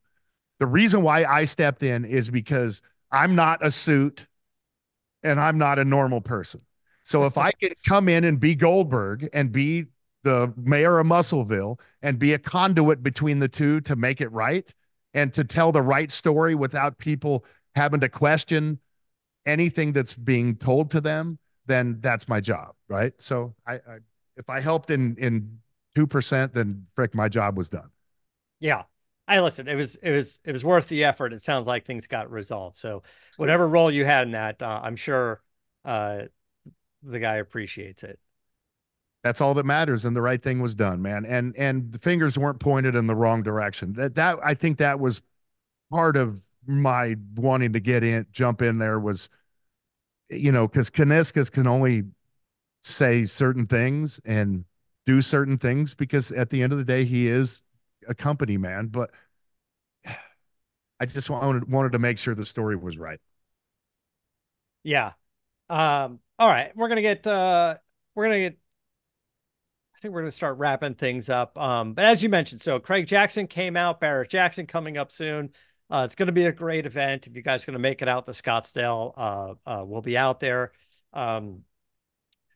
The 0.60 0.66
reason 0.66 1.02
why 1.02 1.24
I 1.24 1.44
stepped 1.44 1.82
in 1.82 2.04
is 2.04 2.30
because 2.30 2.82
I'm 3.10 3.34
not 3.34 3.64
a 3.64 3.70
suit 3.70 4.26
and 5.22 5.38
I'm 5.38 5.58
not 5.58 5.78
a 5.78 5.84
normal 5.84 6.20
person. 6.20 6.62
So 7.04 7.24
if 7.24 7.36
I 7.36 7.52
can 7.52 7.72
come 7.84 8.08
in 8.08 8.24
and 8.24 8.38
be 8.38 8.54
Goldberg 8.54 9.28
and 9.32 9.50
be 9.50 9.86
the 10.22 10.52
mayor 10.56 10.98
of 10.98 11.06
Muscleville 11.06 11.78
and 12.00 12.18
be 12.18 12.32
a 12.32 12.38
conduit 12.38 13.02
between 13.02 13.40
the 13.40 13.48
two 13.48 13.80
to 13.82 13.96
make 13.96 14.20
it 14.20 14.30
right 14.32 14.72
and 15.14 15.32
to 15.34 15.44
tell 15.44 15.72
the 15.72 15.82
right 15.82 16.10
story 16.10 16.54
without 16.54 16.98
people 16.98 17.44
having 17.74 18.00
to 18.00 18.08
question 18.08 18.78
anything 19.46 19.92
that's 19.92 20.14
being 20.14 20.56
told 20.56 20.90
to 20.90 21.00
them, 21.00 21.38
then 21.66 21.98
that's 22.00 22.28
my 22.28 22.40
job, 22.40 22.74
right? 22.88 23.12
So 23.18 23.54
I, 23.66 23.74
I 23.74 23.98
if 24.36 24.48
I 24.48 24.60
helped 24.60 24.90
in 24.90 25.16
in 25.16 25.58
two 25.94 26.06
percent, 26.06 26.52
then 26.52 26.86
frick, 26.94 27.14
my 27.14 27.28
job 27.28 27.56
was 27.56 27.68
done. 27.68 27.90
Yeah. 28.60 28.84
I 29.28 29.40
listen. 29.40 29.68
It 29.68 29.76
was 29.76 29.94
it 29.96 30.10
was 30.10 30.40
it 30.44 30.52
was 30.52 30.64
worth 30.64 30.88
the 30.88 31.04
effort. 31.04 31.32
It 31.32 31.42
sounds 31.42 31.66
like 31.66 31.86
things 31.86 32.06
got 32.06 32.30
resolved. 32.30 32.76
So 32.76 33.02
whatever 33.36 33.68
role 33.68 33.90
you 33.90 34.04
had 34.04 34.26
in 34.26 34.32
that, 34.32 34.60
uh, 34.60 34.80
I'm 34.82 34.96
sure 34.96 35.40
uh, 35.84 36.22
the 37.02 37.20
guy 37.20 37.36
appreciates 37.36 38.02
it. 38.02 38.18
That's 39.22 39.40
all 39.40 39.54
that 39.54 39.66
matters, 39.66 40.04
and 40.04 40.16
the 40.16 40.22
right 40.22 40.42
thing 40.42 40.60
was 40.60 40.74
done, 40.74 41.00
man. 41.00 41.24
And 41.24 41.56
and 41.56 41.92
the 41.92 41.98
fingers 41.98 42.36
weren't 42.36 42.58
pointed 42.58 42.96
in 42.96 43.06
the 43.06 43.14
wrong 43.14 43.42
direction. 43.42 43.92
That 43.92 44.16
that 44.16 44.38
I 44.42 44.54
think 44.54 44.78
that 44.78 44.98
was 44.98 45.22
part 45.90 46.16
of 46.16 46.40
my 46.66 47.16
wanting 47.36 47.72
to 47.74 47.80
get 47.80 48.02
in, 48.02 48.26
jump 48.32 48.62
in 48.62 48.78
there 48.78 48.98
was 48.98 49.28
you 50.32 50.52
know, 50.52 50.66
because 50.66 50.90
Kuniskis 50.90 51.50
can 51.50 51.66
only 51.66 52.04
say 52.82 53.24
certain 53.26 53.66
things 53.66 54.20
and 54.24 54.64
do 55.04 55.22
certain 55.22 55.58
things 55.58 55.94
because 55.94 56.30
at 56.32 56.50
the 56.50 56.62
end 56.62 56.72
of 56.72 56.78
the 56.78 56.84
day, 56.84 57.04
he 57.04 57.28
is 57.28 57.62
a 58.08 58.14
company 58.14 58.56
man. 58.56 58.86
But 58.86 59.10
I 61.00 61.06
just 61.06 61.30
wanted 61.30 61.70
wanted 61.70 61.92
to 61.92 61.98
make 61.98 62.18
sure 62.18 62.34
the 62.34 62.46
story 62.46 62.76
was 62.76 62.96
right. 62.96 63.20
Yeah. 64.84 65.12
Um, 65.68 66.20
all 66.38 66.48
right. 66.48 66.76
We're 66.76 66.88
gonna 66.88 67.02
get 67.02 67.26
uh 67.26 67.76
we're 68.14 68.24
gonna 68.24 68.38
get 68.40 68.58
think 70.02 70.14
we're 70.14 70.22
gonna 70.22 70.32
start 70.32 70.58
wrapping 70.58 70.94
things 70.94 71.30
up. 71.30 71.56
Um, 71.56 71.94
but 71.94 72.04
as 72.04 72.22
you 72.22 72.28
mentioned, 72.28 72.60
so 72.60 72.80
Craig 72.80 73.06
Jackson 73.06 73.46
came 73.46 73.76
out, 73.76 74.00
Barrett 74.00 74.30
Jackson 74.30 74.66
coming 74.66 74.98
up 74.98 75.12
soon. 75.12 75.50
Uh, 75.88 76.02
it's 76.04 76.16
gonna 76.16 76.32
be 76.32 76.46
a 76.46 76.52
great 76.52 76.86
event. 76.86 77.26
If 77.28 77.36
you 77.36 77.42
guys 77.42 77.62
are 77.62 77.66
gonna 77.66 77.78
make 77.78 78.02
it 78.02 78.08
out 78.08 78.26
to 78.26 78.32
Scottsdale, 78.32 79.12
uh, 79.16 79.54
uh 79.64 79.84
we'll 79.84 80.02
be 80.02 80.18
out 80.18 80.40
there. 80.40 80.72
Um, 81.12 81.60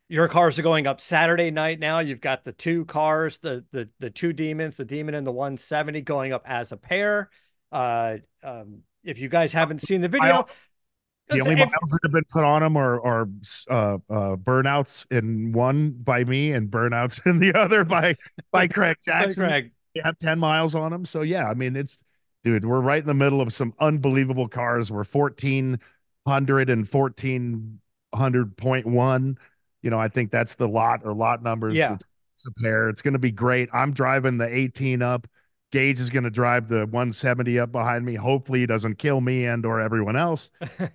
your 0.08 0.28
cars 0.28 0.58
are 0.58 0.62
going 0.62 0.86
up 0.86 1.00
Saturday 1.00 1.50
night 1.50 1.78
now. 1.78 2.00
You've 2.00 2.20
got 2.20 2.42
the 2.42 2.52
two 2.52 2.84
cars, 2.84 3.38
the 3.38 3.64
the 3.70 3.88
the 4.00 4.10
two 4.10 4.32
demons, 4.32 4.76
the 4.76 4.84
demon 4.84 5.14
and 5.14 5.26
the 5.26 5.32
170 5.32 6.00
going 6.02 6.32
up 6.32 6.42
as 6.46 6.72
a 6.72 6.76
pair. 6.76 7.30
Uh, 7.70 8.18
um, 8.42 8.82
if 9.04 9.20
you 9.20 9.28
guys 9.28 9.52
haven't 9.52 9.82
seen 9.82 10.00
the 10.00 10.08
video, 10.08 10.44
the 11.28 11.40
only 11.40 11.56
miles 11.56 11.70
that 11.70 11.98
have 12.04 12.12
been 12.12 12.24
put 12.30 12.44
on 12.44 12.62
them 12.62 12.76
are 12.76 13.04
are 13.04 13.28
uh, 13.68 13.98
uh, 14.08 14.36
burnouts 14.36 15.06
in 15.10 15.52
one 15.52 15.90
by 15.90 16.24
me 16.24 16.52
and 16.52 16.70
burnouts 16.70 17.24
in 17.26 17.38
the 17.38 17.54
other 17.54 17.84
by 17.84 18.16
by 18.52 18.68
Craig 18.68 18.96
Jackson. 19.04 19.44
by 19.44 19.48
Craig. 19.48 19.72
They 19.94 20.00
have 20.04 20.18
ten 20.18 20.38
miles 20.38 20.74
on 20.74 20.92
them, 20.92 21.06
so 21.06 21.22
yeah. 21.22 21.48
I 21.48 21.54
mean, 21.54 21.74
it's 21.74 22.02
dude, 22.44 22.64
we're 22.64 22.80
right 22.80 23.00
in 23.00 23.06
the 23.06 23.14
middle 23.14 23.40
of 23.40 23.52
some 23.52 23.72
unbelievable 23.80 24.48
cars. 24.48 24.90
We're 24.90 25.04
fourteen 25.04 25.80
hundred 26.26 26.70
and 26.70 26.88
fourteen 26.88 27.80
hundred 28.14 28.56
point 28.56 28.86
one. 28.86 29.38
You 29.82 29.90
know, 29.90 29.98
I 29.98 30.08
think 30.08 30.30
that's 30.30 30.54
the 30.54 30.68
lot 30.68 31.00
or 31.04 31.12
lot 31.12 31.42
numbers. 31.42 31.74
Yeah, 31.74 31.96
it's 32.34 32.46
a 32.46 32.52
pair. 32.62 32.88
It's 32.88 33.02
going 33.02 33.14
to 33.14 33.18
be 33.18 33.32
great. 33.32 33.68
I'm 33.72 33.92
driving 33.92 34.38
the 34.38 34.54
eighteen 34.54 35.02
up. 35.02 35.26
Gage 35.72 36.00
is 36.00 36.10
going 36.10 36.24
to 36.24 36.30
drive 36.30 36.68
the 36.68 36.86
170 36.86 37.58
up 37.58 37.72
behind 37.72 38.04
me. 38.04 38.14
Hopefully, 38.14 38.60
he 38.60 38.66
doesn't 38.66 38.98
kill 38.98 39.20
me 39.20 39.46
and 39.46 39.66
or 39.66 39.80
everyone 39.80 40.16
else. 40.16 40.50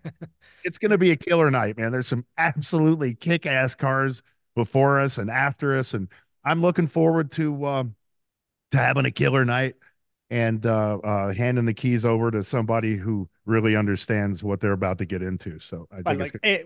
it's 0.63 0.77
going 0.77 0.91
to 0.91 0.97
be 0.97 1.11
a 1.11 1.17
killer 1.17 1.51
night, 1.51 1.77
man. 1.77 1.91
There's 1.91 2.07
some 2.07 2.25
absolutely 2.37 3.13
kick-ass 3.13 3.75
cars 3.75 4.23
before 4.55 4.99
us 4.99 5.17
and 5.17 5.29
after 5.29 5.77
us, 5.77 5.93
and 5.93 6.07
I'm 6.43 6.61
looking 6.61 6.87
forward 6.87 7.31
to 7.33 7.65
uh, 7.65 7.83
to 8.71 8.77
having 8.77 9.05
a 9.05 9.11
killer 9.11 9.45
night 9.45 9.75
and 10.29 10.65
uh, 10.65 10.97
uh, 11.03 11.33
handing 11.33 11.65
the 11.65 11.73
keys 11.73 12.05
over 12.05 12.31
to 12.31 12.43
somebody 12.43 12.95
who 12.95 13.29
really 13.45 13.75
understands 13.75 14.43
what 14.43 14.61
they're 14.61 14.71
about 14.71 14.97
to 14.99 15.05
get 15.05 15.21
into. 15.21 15.59
So 15.59 15.87
I 15.91 16.01
think 16.01 16.19
like, 16.19 16.39
it, 16.41 16.65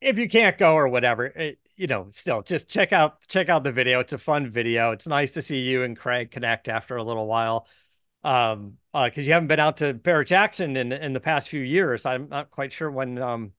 if 0.00 0.18
you 0.18 0.28
can't 0.28 0.56
go 0.56 0.74
or 0.74 0.88
whatever, 0.88 1.26
it, 1.26 1.58
you 1.78 1.86
know, 1.86 2.08
still 2.10 2.42
just 2.42 2.68
check 2.68 2.92
out 2.92 3.26
check 3.28 3.48
out 3.48 3.64
the 3.64 3.72
video. 3.72 4.00
It's 4.00 4.12
a 4.12 4.18
fun 4.18 4.50
video. 4.50 4.90
It's 4.90 5.06
nice 5.06 5.32
to 5.32 5.42
see 5.42 5.60
you 5.60 5.84
and 5.84 5.96
Craig 5.96 6.30
connect 6.30 6.68
after 6.68 6.96
a 6.96 7.02
little 7.02 7.26
while. 7.26 7.66
Um, 8.24 8.78
uh, 8.92 9.04
because 9.04 9.26
you 9.26 9.32
haven't 9.32 9.46
been 9.46 9.60
out 9.60 9.76
to 9.78 9.94
Barrett 9.94 10.28
Jackson 10.28 10.76
in 10.76 10.92
in 10.92 11.12
the 11.12 11.20
past 11.20 11.48
few 11.48 11.60
years. 11.60 12.04
I'm 12.04 12.28
not 12.28 12.50
quite 12.50 12.72
sure 12.72 12.90
when. 12.90 13.18
Um, 13.18 13.52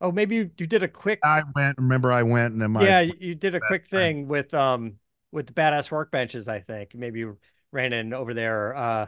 oh, 0.00 0.10
maybe 0.10 0.34
you, 0.34 0.50
you 0.58 0.66
did 0.66 0.82
a 0.82 0.88
quick. 0.88 1.20
I 1.22 1.42
went. 1.54 1.78
Remember, 1.78 2.10
I 2.10 2.24
went 2.24 2.52
and 2.52 2.60
then 2.60 2.72
my 2.72 2.84
yeah, 2.84 3.00
you 3.00 3.34
did 3.36 3.54
a 3.54 3.60
quick 3.60 3.86
thing 3.86 4.26
friend. 4.26 4.28
with 4.28 4.52
um 4.54 4.94
with 5.30 5.46
the 5.46 5.52
badass 5.52 5.88
workbenches. 5.88 6.48
I 6.48 6.60
think 6.60 6.94
maybe 6.94 7.20
you 7.20 7.38
ran 7.70 7.92
in 7.92 8.12
over 8.12 8.34
there. 8.34 8.76
Uh, 8.76 9.06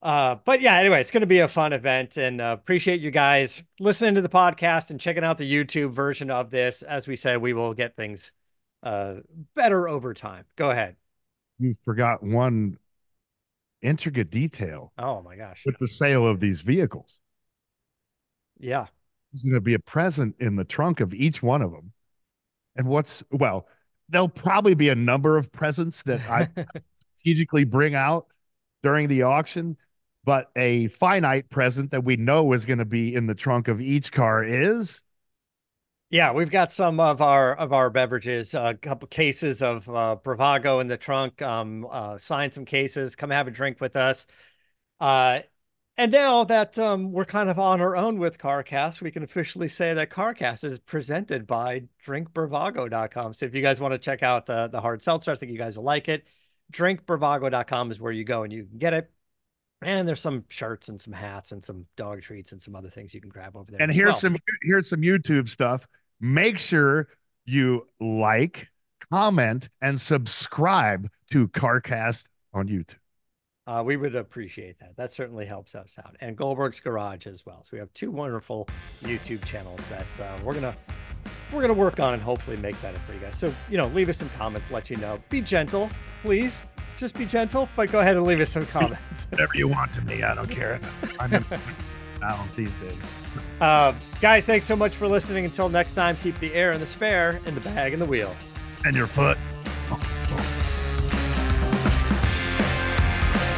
uh, 0.00 0.36
but 0.44 0.60
yeah, 0.60 0.76
anyway, 0.76 1.00
it's 1.00 1.10
going 1.10 1.22
to 1.22 1.26
be 1.26 1.40
a 1.40 1.48
fun 1.48 1.72
event 1.72 2.16
and 2.16 2.40
uh, 2.40 2.56
appreciate 2.58 3.00
you 3.00 3.10
guys 3.10 3.62
listening 3.80 4.14
to 4.14 4.22
the 4.22 4.28
podcast 4.28 4.90
and 4.90 5.00
checking 5.00 5.24
out 5.24 5.38
the 5.38 5.52
YouTube 5.52 5.90
version 5.90 6.30
of 6.30 6.50
this. 6.50 6.82
As 6.82 7.08
we 7.08 7.16
said, 7.16 7.40
we 7.40 7.52
will 7.52 7.74
get 7.74 7.96
things 7.96 8.30
uh, 8.84 9.16
better 9.56 9.88
over 9.88 10.14
time. 10.14 10.44
Go 10.56 10.70
ahead. 10.70 10.96
You 11.58 11.74
forgot 11.84 12.22
one 12.22 12.78
intricate 13.82 14.30
detail. 14.30 14.92
Oh 14.98 15.20
my 15.22 15.34
gosh. 15.34 15.62
With 15.66 15.78
the 15.78 15.88
sale 15.88 16.26
of 16.26 16.38
these 16.38 16.60
vehicles. 16.60 17.18
Yeah. 18.60 18.86
There's 19.32 19.42
going 19.42 19.54
to 19.54 19.60
be 19.60 19.74
a 19.74 19.80
present 19.80 20.36
in 20.38 20.54
the 20.54 20.64
trunk 20.64 21.00
of 21.00 21.12
each 21.12 21.42
one 21.42 21.60
of 21.60 21.72
them. 21.72 21.92
And 22.76 22.86
what's, 22.86 23.24
well, 23.32 23.66
there'll 24.08 24.28
probably 24.28 24.74
be 24.74 24.88
a 24.90 24.94
number 24.94 25.36
of 25.36 25.50
presents 25.50 26.04
that 26.04 26.20
I 26.30 26.48
strategically 27.16 27.64
bring 27.64 27.96
out 27.96 28.26
during 28.84 29.08
the 29.08 29.22
auction 29.22 29.76
but 30.28 30.50
a 30.56 30.88
finite 30.88 31.48
present 31.48 31.90
that 31.90 32.04
we 32.04 32.14
know 32.14 32.52
is 32.52 32.66
going 32.66 32.78
to 32.78 32.84
be 32.84 33.14
in 33.14 33.26
the 33.26 33.34
trunk 33.34 33.66
of 33.66 33.80
each 33.80 34.12
car 34.12 34.44
is 34.44 35.00
yeah 36.10 36.30
we've 36.30 36.50
got 36.50 36.70
some 36.70 37.00
of 37.00 37.22
our 37.22 37.54
of 37.56 37.72
our 37.72 37.88
beverages 37.88 38.52
a 38.52 38.74
couple 38.74 39.08
cases 39.08 39.62
of 39.62 39.88
uh, 39.88 40.16
bravago 40.22 40.82
in 40.82 40.86
the 40.86 40.98
trunk 40.98 41.40
um 41.40 41.86
uh 41.90 42.18
sign 42.18 42.52
some 42.52 42.66
cases 42.66 43.16
come 43.16 43.30
have 43.30 43.48
a 43.48 43.50
drink 43.50 43.80
with 43.80 43.96
us 43.96 44.26
uh 45.00 45.40
and 45.96 46.12
now 46.12 46.44
that 46.44 46.78
um, 46.78 47.10
we're 47.10 47.24
kind 47.24 47.48
of 47.48 47.58
on 47.58 47.80
our 47.80 47.96
own 47.96 48.20
with 48.20 48.38
CarCast, 48.38 49.00
we 49.00 49.10
can 49.10 49.24
officially 49.24 49.66
say 49.66 49.94
that 49.94 50.10
CarCast 50.10 50.62
is 50.62 50.78
presented 50.78 51.44
by 51.44 51.88
drinkbravago.com. 52.06 53.32
So 53.32 53.46
if 53.46 53.52
you 53.52 53.62
guys 53.62 53.80
want 53.80 53.94
to 53.94 53.98
check 53.98 54.22
out 54.22 54.46
the, 54.46 54.68
the 54.68 54.80
hard 54.80 55.02
seltzer, 55.02 55.32
I 55.32 55.34
think 55.34 55.50
you 55.50 55.58
guys 55.58 55.76
will 55.76 55.82
like 55.82 56.08
it. 56.08 56.24
Drinkbravago.com 56.72 57.90
is 57.90 58.00
where 58.00 58.12
you 58.12 58.22
go 58.22 58.44
and 58.44 58.52
you 58.52 58.62
can 58.66 58.78
get 58.78 58.94
it. 58.94 59.10
And 59.82 60.08
there's 60.08 60.20
some 60.20 60.44
shirts 60.48 60.88
and 60.88 61.00
some 61.00 61.12
hats 61.12 61.52
and 61.52 61.64
some 61.64 61.86
dog 61.96 62.22
treats 62.22 62.52
and 62.52 62.60
some 62.60 62.74
other 62.74 62.90
things 62.90 63.14
you 63.14 63.20
can 63.20 63.30
grab 63.30 63.56
over 63.56 63.70
there. 63.70 63.80
And 63.80 63.92
here's 63.92 64.14
well. 64.14 64.20
some 64.20 64.36
here's 64.62 64.88
some 64.88 65.00
YouTube 65.00 65.48
stuff. 65.48 65.86
Make 66.20 66.58
sure 66.58 67.08
you 67.44 67.86
like, 68.00 68.68
comment, 69.10 69.68
and 69.80 70.00
subscribe 70.00 71.08
to 71.30 71.48
CarCast 71.48 72.24
on 72.52 72.68
YouTube. 72.68 72.96
Uh, 73.68 73.82
we 73.84 73.96
would 73.96 74.16
appreciate 74.16 74.78
that. 74.80 74.96
That 74.96 75.12
certainly 75.12 75.44
helps 75.44 75.74
us 75.74 75.96
out. 75.98 76.16
And 76.20 76.36
Goldberg's 76.36 76.80
Garage 76.80 77.26
as 77.26 77.44
well. 77.44 77.62
So 77.62 77.68
we 77.74 77.78
have 77.78 77.92
two 77.92 78.10
wonderful 78.10 78.66
YouTube 79.02 79.44
channels 79.44 79.80
that 79.90 80.06
uh, 80.24 80.38
we're 80.42 80.54
gonna 80.54 80.74
we're 81.52 81.60
gonna 81.60 81.74
work 81.74 82.00
on 82.00 82.14
and 82.14 82.22
hopefully 82.22 82.56
make 82.56 82.80
better 82.82 82.98
for 83.06 83.12
you 83.12 83.20
guys. 83.20 83.38
So 83.38 83.52
you 83.70 83.76
know, 83.76 83.86
leave 83.88 84.08
us 84.08 84.16
some 84.16 84.30
comments, 84.30 84.70
let 84.70 84.90
you 84.90 84.96
know. 84.96 85.22
Be 85.28 85.40
gentle, 85.40 85.88
please 86.22 86.62
just 86.98 87.14
be 87.14 87.24
gentle, 87.24 87.68
but 87.76 87.90
go 87.90 88.00
ahead 88.00 88.16
and 88.16 88.26
leave 88.26 88.40
us 88.40 88.50
some 88.50 88.66
comments. 88.66 89.26
Whatever 89.30 89.52
you 89.54 89.68
want 89.68 89.92
to 89.94 90.02
me, 90.02 90.22
I 90.22 90.34
don't 90.34 90.50
care. 90.50 90.80
I'm 91.18 91.32
in 91.34 91.44
down 92.20 92.50
these 92.56 92.74
days. 92.76 92.98
Uh, 93.60 93.94
guys, 94.20 94.44
thanks 94.44 94.66
so 94.66 94.76
much 94.76 94.94
for 94.94 95.06
listening. 95.06 95.44
Until 95.44 95.68
next 95.68 95.94
time, 95.94 96.16
keep 96.16 96.38
the 96.40 96.52
air 96.52 96.72
and 96.72 96.82
the 96.82 96.86
spare 96.86 97.40
and 97.46 97.56
the 97.56 97.60
bag 97.60 97.92
and 97.92 98.02
the 98.02 98.06
wheel. 98.06 98.34
And 98.84 98.96
your 98.96 99.06
foot. 99.06 99.38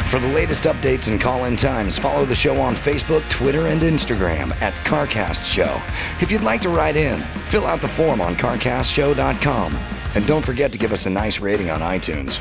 For 0.09 0.19
the 0.19 0.29
latest 0.29 0.65
updates 0.65 1.09
and 1.09 1.21
call 1.21 1.45
in 1.45 1.57
times, 1.57 1.97
follow 1.97 2.25
the 2.25 2.35
show 2.35 2.61
on 2.61 2.75
Facebook, 2.75 3.29
Twitter, 3.31 3.69
and 3.69 3.81
Instagram 3.81 4.51
at 4.61 4.73
CarCast 4.85 5.45
Show. 5.45 5.81
If 6.21 6.33
you'd 6.33 6.43
like 6.43 6.61
to 6.63 6.69
write 6.69 6.97
in, 6.97 7.21
fill 7.47 7.65
out 7.65 7.81
the 7.81 7.89
form 7.89 8.21
on 8.21 8.35
CarCastShow.com. 8.35 9.79
And 10.17 10.27
don't 10.27 10.45
forget 10.45 10.73
to 10.73 10.79
give 10.79 10.93
us 10.93 11.07
a 11.07 11.11
nice 11.11 11.39
rating 11.39 11.71
on 11.71 11.81
iTunes. 11.81 12.41